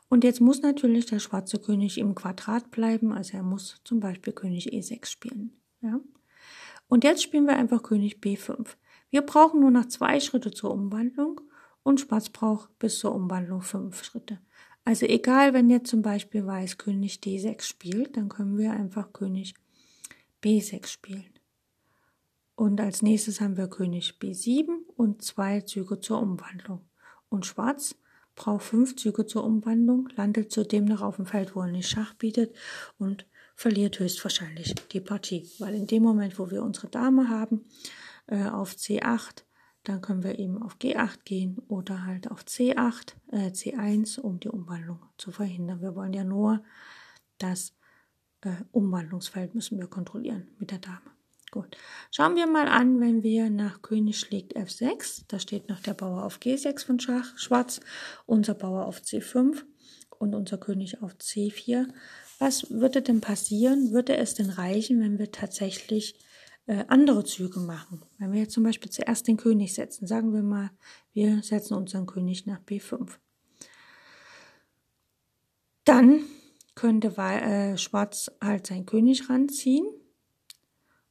Und 0.09 0.25
jetzt 0.25 0.41
muss 0.41 0.61
natürlich 0.61 1.07
der 1.07 1.21
schwarze 1.21 1.59
König 1.59 1.97
im 1.99 2.17
Quadrat 2.17 2.71
bleiben, 2.73 3.13
also 3.13 3.37
er 3.37 3.45
muss 3.45 3.81
zum 3.85 4.01
Beispiel 4.01 4.33
König 4.33 4.73
E6 4.73 5.07
spielen. 5.07 5.53
Ja? 5.81 6.01
Und 6.89 7.05
jetzt 7.05 7.23
spielen 7.23 7.47
wir 7.47 7.57
einfach 7.57 7.85
König 7.85 8.19
B5. 8.19 8.67
Wir 9.11 9.23
brauchen 9.23 9.61
nur 9.61 9.71
noch 9.71 9.87
zwei 9.87 10.19
Schritte 10.19 10.51
zur 10.51 10.73
Umwandlung 10.73 11.41
und 11.91 12.01
Schwarz 12.01 12.31
braucht 12.31 12.79
bis 12.79 12.99
zur 13.01 13.15
Umwandlung 13.15 13.61
fünf 13.61 14.03
Schritte. 14.05 14.39
Also 14.85 15.07
egal, 15.07 15.53
wenn 15.53 15.69
jetzt 15.69 15.91
zum 15.91 16.03
Beispiel 16.03 16.47
Weiß 16.47 16.79
König 16.79 17.21
D6 17.23 17.63
spielt, 17.63 18.17
dann 18.17 18.29
können 18.29 18.57
wir 18.57 18.73
einfach 18.73 19.13
König 19.13 19.55
B6 20.43 20.87
spielen. 20.87 21.35
Und 22.55 22.81
als 22.81 23.03
nächstes 23.03 23.41
haben 23.41 23.57
wir 23.57 23.69
König 23.69 24.15
B7 24.21 24.69
und 24.97 25.23
zwei 25.23 25.61
Züge 25.63 26.01
zur 26.01 26.21
Umwandlung. 26.21 26.81
Und 27.29 27.47
Schwarz 27.47 27.97
braucht 28.37 28.65
fünf 28.65 28.97
Züge 28.97 29.27
zur 29.27 29.45
Umwandlung, 29.45 30.09
landet 30.15 30.51
zudem 30.53 30.85
noch 30.85 31.03
auf 31.03 31.17
dem 31.17 31.27
Feld, 31.27 31.55
wo 31.55 31.61
er 31.63 31.69
nicht 31.69 31.89
Schach 31.89 32.15
bietet 32.15 32.55
und 32.99 33.27
verliert 33.55 33.99
höchstwahrscheinlich 33.99 34.75
die 34.93 35.01
Partie. 35.01 35.49
Weil 35.59 35.75
in 35.75 35.87
dem 35.87 36.03
Moment, 36.03 36.39
wo 36.39 36.51
wir 36.51 36.63
unsere 36.63 36.89
Dame 36.89 37.29
haben, 37.29 37.65
äh, 38.27 38.45
auf 38.45 38.73
C8, 38.73 39.45
dann 39.91 40.03
können 40.03 40.23
wir 40.23 40.39
eben 40.39 40.63
auf 40.63 40.77
G8 40.77 41.25
gehen 41.25 41.59
oder 41.67 42.07
halt 42.07 42.31
auf 42.31 42.45
C8, 42.45 43.15
äh, 43.33 43.49
C1, 43.49 44.21
um 44.21 44.39
die 44.39 44.49
Umwandlung 44.49 45.01
zu 45.19 45.33
verhindern. 45.33 45.81
Wir 45.81 45.97
wollen 45.97 46.13
ja 46.13 46.23
nur 46.23 46.63
das 47.39 47.75
äh, 48.43 48.53
Umwandlungsfeld 48.71 49.57
müssen 49.57 49.81
wir 49.81 49.89
kontrollieren 49.89 50.47
mit 50.61 50.71
der 50.71 50.79
Dame. 50.79 51.01
Gut. 51.51 51.77
Schauen 52.13 52.37
wir 52.37 52.47
mal 52.47 52.69
an, 52.69 53.01
wenn 53.01 53.25
wir 53.25 53.51
nach 53.51 53.83
König 53.83 54.21
schlägt 54.21 54.57
F6, 54.57 55.25
da 55.27 55.41
steht 55.41 55.69
noch 55.69 55.81
der 55.81 55.95
Bauer 55.95 56.23
auf 56.23 56.39
G6 56.39 56.87
von 56.87 57.01
Schach, 57.01 57.37
Schwarz, 57.37 57.81
unser 58.27 58.55
Bauer 58.55 58.87
auf 58.87 59.01
C5 59.01 59.65
und 60.21 60.37
unser 60.37 60.59
König 60.59 61.03
auf 61.03 61.15
C4. 61.15 61.89
Was 62.39 62.71
würde 62.71 63.03
denn 63.03 63.21
passieren? 63.21 63.91
Würde 63.91 64.17
es 64.17 64.35
denn 64.35 64.51
reichen, 64.51 65.01
wenn 65.01 65.19
wir 65.19 65.33
tatsächlich 65.33 66.15
äh, 66.71 66.85
andere 66.89 67.25
Züge 67.25 67.61
machen? 67.61 68.03
Wenn 68.19 68.33
wir 68.33 68.41
jetzt 68.41 68.53
zum 68.53 68.63
Beispiel 68.63 68.91
zuerst 68.91 69.27
den 69.27 69.37
König 69.37 69.75
setzen, 69.75 70.07
sagen 70.07 70.33
wir 70.33 70.43
mal, 70.43 70.71
wir 71.13 71.43
setzen 71.43 71.75
unseren 71.75 72.07
König 72.07 72.47
nach 72.47 72.61
B5. 72.61 73.09
Dann 75.85 76.21
könnte 76.75 77.09
äh, 77.19 77.77
Schwarz 77.77 78.31
halt 78.41 78.67
seinen 78.67 78.87
König 78.87 79.29
ranziehen 79.29 79.87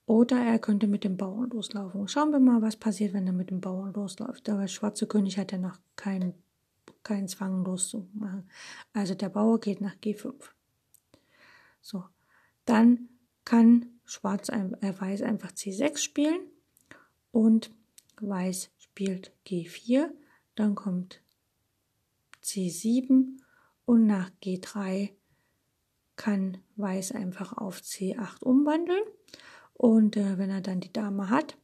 oder 0.05 0.37
er 0.37 0.59
könnte 0.59 0.87
mit 0.87 1.03
dem 1.03 1.17
Bauern 1.17 1.49
loslaufen. 1.49 2.07
Schauen 2.07 2.31
wir 2.31 2.39
mal, 2.39 2.61
was 2.61 2.77
passiert, 2.77 3.13
wenn 3.13 3.27
er 3.27 3.33
mit 3.33 3.49
dem 3.49 3.59
Bauern 3.59 3.93
losläuft. 3.93 4.47
Der 4.47 4.67
schwarze 4.67 5.07
König 5.07 5.37
hat 5.37 5.51
ja 5.51 5.57
noch 5.57 5.77
keinen 5.95 6.33
keinen 7.03 7.27
Zwang 7.27 7.63
loszumachen. 7.63 8.49
Also 8.93 9.15
der 9.15 9.29
Bauer 9.29 9.59
geht 9.59 9.81
nach 9.81 9.95
G5. 9.95 10.33
So, 11.81 12.03
dann 12.65 13.09
kann 13.45 13.98
Schwarz, 14.09 14.49
äh, 14.49 14.93
Weiß 14.99 15.21
einfach 15.21 15.51
C6 15.51 15.97
spielen 15.97 16.39
und 17.31 17.71
Weiß 18.19 18.71
spielt 18.77 19.31
G4. 19.45 20.09
Dann 20.55 20.75
kommt 20.75 21.21
C7 22.43 23.37
und 23.85 24.07
nach 24.07 24.31
G3 24.43 25.11
kann 26.15 26.57
Weiß 26.75 27.11
einfach 27.11 27.53
auf 27.53 27.79
C8 27.81 28.43
umwandeln. 28.43 29.03
Und 29.73 30.17
äh, 30.17 30.37
wenn 30.37 30.49
er 30.49 30.61
dann 30.61 30.79
die 30.79 30.91
Dame 30.91 31.29
hat, 31.29 31.57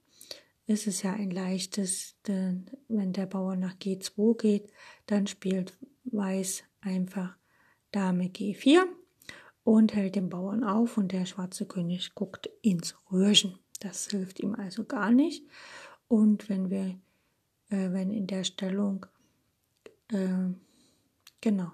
ist 0.67 0.88
es 0.88 1.01
ja 1.01 1.13
ein 1.13 1.31
leichtes, 1.31 2.15
denn 2.27 2.69
wenn 2.88 3.12
der 3.12 3.25
Bauer 3.25 3.55
nach 3.55 3.75
G2 3.75 4.38
geht, 4.38 4.71
dann 5.08 5.27
spielt 5.27 5.77
Weiß 6.05 6.63
einfach 6.79 7.36
Dame 7.91 8.25
G4 8.25 8.86
und 9.65 9.95
hält 9.95 10.15
den 10.15 10.30
Bauern 10.30 10.63
auf 10.63 10.95
und 10.95 11.12
der 11.12 11.25
schwarze 11.25 11.65
König 11.65 12.13
guckt 12.13 12.49
ins 12.62 12.95
Röhrchen. 13.12 13.58
Das 13.82 14.08
hilft 14.08 14.39
ihm 14.39 14.54
also 14.54 14.86
gar 14.86 15.12
nicht. 15.12 15.43
Und 16.08 16.47
wenn 16.49 16.69
wir, 16.69 16.99
äh, 17.69 17.91
wenn 17.91 18.12
in 18.12 18.28
der 18.28 18.43
Stellung, 18.43 19.08
äh, 20.12 20.54
genau, 21.41 21.71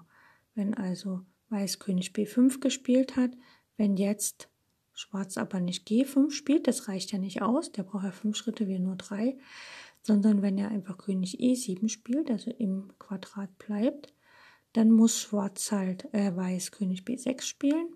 wenn 0.54 0.74
also 0.74 1.20
Weiß 1.50 1.78
König 1.80 2.12
B5 2.12 2.60
gespielt 2.60 3.16
hat, 3.16 3.32
wenn 3.76 3.98
jetzt 3.98 4.48
Schwarz 4.94 5.36
aber 5.36 5.60
nicht 5.60 5.86
G5 5.86 6.30
spielt, 6.30 6.66
das 6.66 6.88
reicht 6.88 7.12
ja 7.12 7.18
nicht 7.18 7.42
aus, 7.42 7.72
der 7.72 7.82
braucht 7.82 8.04
ja 8.04 8.10
fünf 8.10 8.38
Schritte, 8.38 8.68
wir 8.68 8.78
nur 8.78 8.96
drei, 8.96 9.36
sondern 10.00 10.40
wenn 10.40 10.56
er 10.56 10.68
einfach 10.68 10.96
König 10.96 11.40
E7 11.40 11.90
spielt, 11.90 12.30
also 12.30 12.50
im 12.50 12.90
Quadrat 12.98 13.58
bleibt, 13.58 14.14
dann 14.72 14.90
muss 14.90 15.20
Schwarz 15.20 15.70
halt 15.72 16.12
äh, 16.12 16.34
Weiß 16.34 16.72
König 16.72 17.02
B6 17.02 17.42
spielen. 17.42 17.88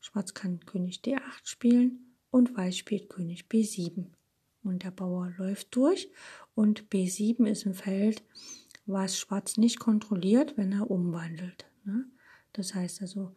Schwarz 0.00 0.34
kann 0.34 0.60
König 0.66 1.00
D8 1.04 1.20
spielen 1.44 2.16
und 2.30 2.56
Weiß 2.56 2.76
spielt 2.76 3.08
König 3.08 3.46
B7. 3.50 4.06
Und 4.64 4.84
der 4.84 4.90
Bauer 4.90 5.32
läuft 5.38 5.74
durch 5.74 6.10
und 6.54 6.88
B7 6.90 7.46
ist 7.46 7.66
ein 7.66 7.74
Feld, 7.74 8.22
was 8.86 9.18
Schwarz 9.18 9.56
nicht 9.56 9.78
kontrolliert, 9.78 10.56
wenn 10.56 10.72
er 10.72 10.90
umwandelt. 10.90 11.66
Ne? 11.84 12.06
Das 12.52 12.74
heißt 12.74 13.00
also, 13.02 13.34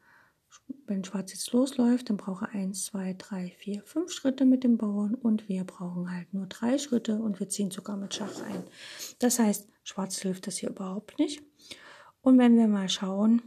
wenn 0.87 1.03
Schwarz 1.03 1.31
jetzt 1.31 1.51
losläuft, 1.51 2.09
dann 2.09 2.17
braucht 2.17 2.43
er 2.43 2.49
1, 2.49 2.85
2, 2.85 3.15
3, 3.17 3.51
4, 3.57 3.83
5 3.83 4.11
Schritte 4.11 4.45
mit 4.45 4.63
dem 4.63 4.77
Bauern 4.77 5.15
und 5.15 5.49
wir 5.49 5.63
brauchen 5.63 6.11
halt 6.11 6.33
nur 6.33 6.45
drei 6.47 6.77
Schritte 6.77 7.15
und 7.15 7.39
wir 7.39 7.49
ziehen 7.49 7.71
sogar 7.71 7.97
mit 7.97 8.13
Schach 8.13 8.41
ein. 8.43 8.63
Das 9.19 9.39
heißt, 9.39 9.67
Schwarz 9.83 10.19
hilft 10.19 10.47
das 10.47 10.57
hier 10.57 10.69
überhaupt 10.69 11.19
nicht. 11.19 11.43
Und 12.25 12.39
wenn 12.39 12.57
wir 12.57 12.67
mal 12.67 12.89
schauen, 12.89 13.43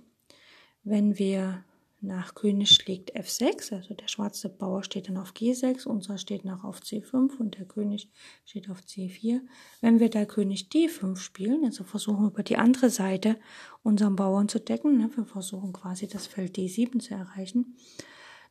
wenn 0.84 1.18
wir 1.18 1.64
nach 2.00 2.36
König 2.36 2.70
schlägt 2.70 3.12
F6, 3.16 3.74
also 3.74 3.92
der 3.92 4.06
schwarze 4.06 4.48
Bauer 4.48 4.84
steht 4.84 5.08
dann 5.08 5.16
auf 5.16 5.32
G6, 5.32 5.84
unser 5.84 6.16
steht 6.16 6.44
noch 6.44 6.62
auf 6.62 6.78
C5 6.78 7.38
und 7.38 7.58
der 7.58 7.64
König 7.64 8.08
steht 8.44 8.70
auf 8.70 8.82
C4. 8.82 9.40
Wenn 9.80 9.98
wir 9.98 10.10
da 10.10 10.24
König 10.26 10.68
D5 10.72 11.16
spielen, 11.16 11.64
also 11.64 11.82
versuchen 11.82 12.28
über 12.28 12.44
die 12.44 12.56
andere 12.56 12.88
Seite 12.88 13.40
unseren 13.82 14.14
Bauern 14.14 14.48
zu 14.48 14.60
decken, 14.60 14.96
ne, 14.96 15.10
wir 15.12 15.24
versuchen 15.24 15.72
quasi 15.72 16.06
das 16.06 16.28
Feld 16.28 16.56
D7 16.56 17.00
zu 17.00 17.14
erreichen, 17.14 17.76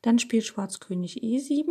dann 0.01 0.19
spielt 0.19 0.43
Schwarz 0.43 0.81
König 0.81 1.23
E7 1.23 1.69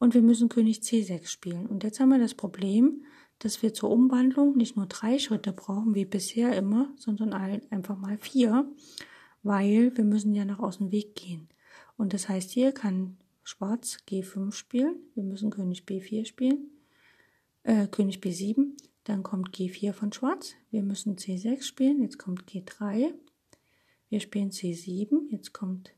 und 0.00 0.14
wir 0.14 0.22
müssen 0.22 0.48
König 0.48 0.80
C6 0.80 1.28
spielen. 1.28 1.68
Und 1.68 1.84
jetzt 1.84 2.00
haben 2.00 2.08
wir 2.08 2.18
das 2.18 2.34
Problem, 2.34 3.04
dass 3.40 3.62
wir 3.62 3.74
zur 3.74 3.90
Umwandlung 3.90 4.56
nicht 4.56 4.76
nur 4.76 4.86
drei 4.86 5.18
Schritte 5.18 5.52
brauchen, 5.52 5.94
wie 5.94 6.04
bisher 6.04 6.56
immer, 6.56 6.92
sondern 6.96 7.32
einfach 7.32 7.98
mal 7.98 8.16
vier 8.16 8.70
weil 9.42 9.96
wir 9.96 10.04
müssen 10.04 10.34
ja 10.34 10.44
noch 10.44 10.58
aus 10.58 10.78
dem 10.78 10.92
Weg 10.92 11.14
gehen. 11.14 11.48
Und 11.96 12.12
das 12.12 12.28
heißt, 12.28 12.50
hier 12.50 12.72
kann 12.72 13.16
Schwarz 13.42 13.98
G5 14.08 14.52
spielen, 14.52 14.96
wir 15.14 15.24
müssen 15.24 15.50
König 15.50 15.84
B4 15.84 16.24
spielen, 16.24 16.70
äh, 17.62 17.86
König 17.88 18.18
B7, 18.18 18.76
dann 19.04 19.22
kommt 19.22 19.50
G4 19.56 19.92
von 19.92 20.12
Schwarz, 20.12 20.54
wir 20.70 20.82
müssen 20.82 21.16
C6 21.16 21.62
spielen, 21.62 22.02
jetzt 22.02 22.18
kommt 22.18 22.44
G3, 22.50 23.12
wir 24.08 24.20
spielen 24.20 24.50
C7, 24.50 25.30
jetzt 25.30 25.52
kommt 25.52 25.94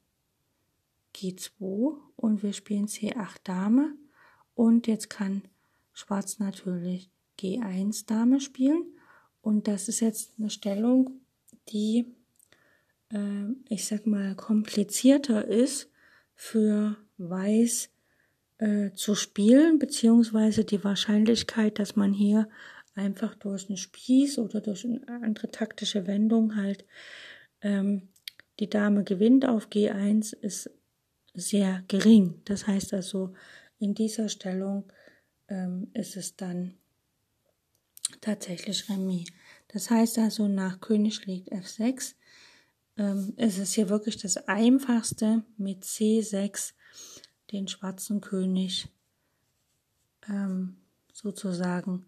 G2 1.15 1.97
und 2.17 2.43
wir 2.43 2.53
spielen 2.53 2.87
C8 2.87 3.37
Dame 3.45 3.95
und 4.55 4.87
jetzt 4.87 5.11
kann 5.11 5.43
Schwarz 5.93 6.39
natürlich 6.39 7.11
G1 7.41 8.07
Dame 8.07 8.41
spielen 8.41 8.85
und 9.41 9.69
das 9.69 9.89
ist 9.89 10.01
jetzt 10.01 10.33
eine 10.39 10.51
Stellung, 10.51 11.21
die 11.69 12.07
äh, 13.13 13.45
ich 13.69 13.87
sag 13.87 14.07
mal, 14.07 14.35
komplizierter 14.35 15.47
ist 15.47 15.91
für 16.35 16.97
Weiß 17.19 17.91
äh, 18.59 18.91
zu 18.93 19.15
spielen, 19.15 19.79
beziehungsweise 19.79 20.65
die 20.65 20.83
Wahrscheinlichkeit, 20.83 21.79
dass 21.79 21.97
man 21.97 22.13
hier 22.13 22.49
einfach 22.95 23.35
durch 23.35 23.69
einen 23.69 23.77
Spieß 23.77 24.39
oder 24.39 24.61
durch 24.61 24.85
eine 24.85 25.07
andere 25.07 25.51
taktische 25.51 26.07
Wendung 26.07 26.57
halt 26.57 26.85
ähm, 27.61 28.09
die 28.61 28.69
Dame 28.69 29.03
gewinnt 29.05 29.47
auf 29.47 29.69
G1 29.69 30.37
ist 30.37 30.71
sehr 31.35 31.85
gering. 31.89 32.43
Das 32.45 32.67
heißt 32.67 32.93
also, 32.93 33.33
in 33.79 33.95
dieser 33.95 34.29
Stellung 34.29 34.85
ähm, 35.49 35.91
ist 35.95 36.17
es 36.17 36.37
dann 36.37 36.75
tatsächlich 38.23 38.89
Remis. 38.89 39.29
Das 39.69 39.91
heißt 39.91 40.19
also, 40.19 40.49
nach 40.49 40.81
König 40.81 41.27
liegt 41.27 41.53
F6 41.53 42.15
ähm, 42.97 43.35
ist 43.37 43.59
es 43.59 43.75
hier 43.75 43.91
wirklich 43.91 44.17
das 44.17 44.49
Einfachste 44.49 45.45
mit 45.59 45.85
C6 45.85 46.73
den 47.51 47.69
schwarzen 47.69 48.21
König 48.21 48.89
ähm, 50.29 50.77
sozusagen, 51.13 52.07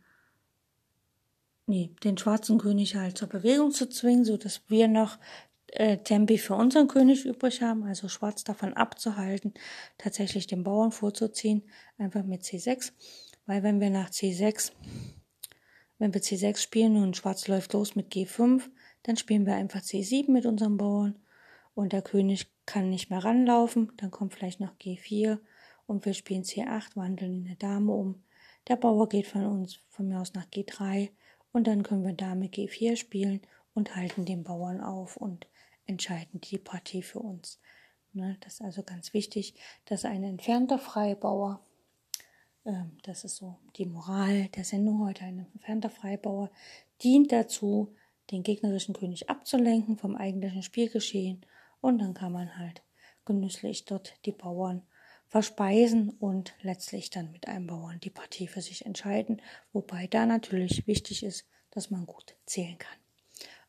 nee, 1.66 1.90
den 2.03 2.16
schwarzen 2.16 2.59
König 2.59 2.96
halt 2.96 3.18
zur 3.18 3.29
Bewegung 3.29 3.72
zu 3.72 3.88
zwingen, 3.88 4.24
so 4.24 4.37
dass 4.37 4.62
wir 4.68 4.88
noch 4.88 5.18
äh, 5.68 5.98
Tempi 5.98 6.38
für 6.38 6.55
unseren 6.55 6.88
König 6.88 7.24
übrig 7.24 7.62
haben, 7.62 7.85
also 7.85 8.09
schwarz 8.09 8.44
davon 8.44 8.74
abzuhalten, 8.74 9.55
tatsächlich 9.98 10.46
den 10.46 10.64
Bauern 10.64 10.92
vorzuziehen, 10.92 11.62
einfach 11.98 12.24
mit 12.24 12.42
C6, 12.42 12.92
weil 13.46 13.62
wenn 13.62 13.81
wir 13.81 13.90
nach 13.90 14.11
C6, 14.11 14.72
wenn 15.98 16.12
wir 16.12 16.20
C6 16.20 16.59
spielen 16.59 16.96
und 16.96 17.16
schwarz 17.16 17.48
läuft 17.48 17.72
los 17.72 17.94
mit 17.94 18.12
G5, 18.12 18.62
dann 19.02 19.16
spielen 19.16 19.46
wir 19.46 19.54
einfach 19.54 19.80
C7 19.80 20.30
mit 20.30 20.46
unserem 20.46 20.76
Bauern 20.76 21.18
und 21.74 21.92
der 21.92 22.02
König 22.02 22.50
kann 22.66 22.90
nicht 22.90 23.11
mehr 23.11 23.24
ranlaufen. 23.24 23.92
Dann 23.96 24.11
kommt 24.11 24.35
vielleicht 24.35 24.61
noch 24.61 24.76
G4 24.78 25.38
und 25.87 26.04
wir 26.04 26.14
spielen 26.14 26.42
C8, 26.42 26.96
wandeln 26.96 27.35
in 27.35 27.44
der 27.44 27.57
Dame 27.57 27.92
um. 27.92 28.22
Der 28.68 28.76
Bauer 28.76 29.09
geht 29.09 29.26
von 29.26 29.44
uns 29.44 29.78
von 29.90 30.09
mir 30.09 30.20
aus 30.20 30.35
nach 30.35 30.46
G3 30.46 31.11
und 31.52 31.66
dann 31.66 31.83
können 31.83 32.04
wir 32.04 32.14
Dame 32.14 32.46
G4 32.46 32.96
spielen 32.96 33.40
und 33.74 33.94
halten 33.94 34.24
den 34.24 34.44
Bauern 34.44 34.80
auf 34.80 35.16
und 35.16 35.46
entscheiden 35.87 36.40
die 36.40 36.59
Partie 36.59 37.02
für 37.02 37.20
uns. 37.20 37.61
Ne, 38.12 38.37
das 38.40 38.54
ist 38.54 38.62
also 38.62 38.83
ganz 38.83 39.12
wichtig, 39.12 39.54
dass 39.87 40.04
ein 40.04 40.22
entfernter 40.22 40.78
Freibauer, 40.78 41.61
das 43.03 43.24
ist 43.24 43.37
so 43.37 43.59
die 43.77 43.87
Moral 43.87 44.48
der 44.48 44.64
Sendung 44.64 45.05
heute, 45.05 45.24
ein 45.24 45.46
entfernter 45.53 45.90
Freibauer 45.90 46.50
dient 47.03 47.31
dazu, 47.31 47.94
den 48.31 48.42
gegnerischen 48.42 48.94
König 48.94 49.29
abzulenken 49.29 49.98
vom 49.98 50.16
eigentlichen 50.16 50.62
Spielgeschehen. 50.62 51.44
Und 51.81 51.98
dann 51.98 52.14
kann 52.14 52.33
man 52.33 52.59
halt 52.59 52.83
genüsslich 53.27 53.85
dort 53.85 54.14
die 54.24 54.33
Bauern 54.33 54.83
verspeisen 55.29 56.11
und 56.11 56.55
letztlich 56.62 57.11
dann 57.11 57.33
mit 57.33 57.48
einem 57.48 57.66
Bauern 57.66 58.00
die 58.00 58.11
Partie 58.11 58.46
für 58.46 58.62
sich 58.62 58.87
entscheiden, 58.87 59.42
wobei 59.72 60.07
da 60.07 60.27
natürlich 60.27 60.87
wichtig 60.87 61.22
ist, 61.22 61.46
dass 61.70 61.90
man 61.90 62.07
gut 62.07 62.37
zählen 62.46 62.79
kann. 62.79 62.96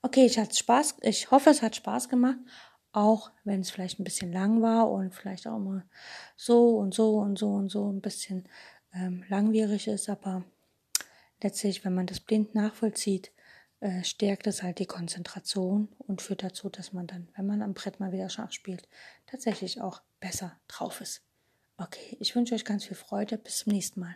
Okay, 0.02 0.26
ich, 0.26 0.38
hatte 0.38 0.56
Spaß, 0.56 0.98
ich 1.02 1.32
hoffe, 1.32 1.50
es 1.50 1.62
hat 1.62 1.76
Spaß 1.76 2.08
gemacht, 2.08 2.38
auch 2.92 3.32
wenn 3.44 3.62
es 3.62 3.72
vielleicht 3.72 4.00
ein 4.00 4.04
bisschen 4.04 4.32
lang 4.32 4.62
war 4.62 4.90
und 4.90 5.14
vielleicht 5.14 5.48
auch 5.48 5.58
mal 5.58 5.84
so 6.38 6.78
und 6.78 6.94
so 6.94 7.18
und 7.18 7.38
so 7.38 7.52
und 7.52 7.70
so 7.70 7.92
ein 7.92 8.00
bisschen 8.00 8.48
ähm, 8.96 9.24
langwierig 9.30 9.88
ist, 9.88 10.10
aber 10.10 10.44
letztlich, 11.42 11.86
wenn 11.86 11.94
man 11.94 12.08
das 12.08 12.20
blind 12.20 12.56
nachvollzieht, 12.56 13.32
äh, 13.82 14.04
stärkt 14.04 14.48
es 14.48 14.64
halt 14.64 14.80
die 14.80 14.86
Konzentration 14.86 15.90
und 16.00 16.22
führt 16.22 16.44
dazu, 16.44 16.70
dass 16.70 16.94
man 16.94 17.08
dann, 17.08 17.28
wenn 17.36 17.46
man 17.46 17.62
am 17.62 17.74
Brett 17.74 18.00
mal 18.00 18.12
wieder 18.12 18.30
Schach 18.30 18.52
spielt, 18.52 18.88
tatsächlich 19.26 19.82
auch 19.82 20.02
besser 20.20 20.58
drauf 20.68 21.02
ist. 21.02 21.22
Okay, 21.78 22.18
ich 22.20 22.36
wünsche 22.36 22.56
euch 22.56 22.64
ganz 22.64 22.86
viel 22.86 22.96
Freude. 22.96 23.38
Bis 23.38 23.60
zum 23.60 23.74
nächsten 23.74 24.00
Mal. 24.00 24.16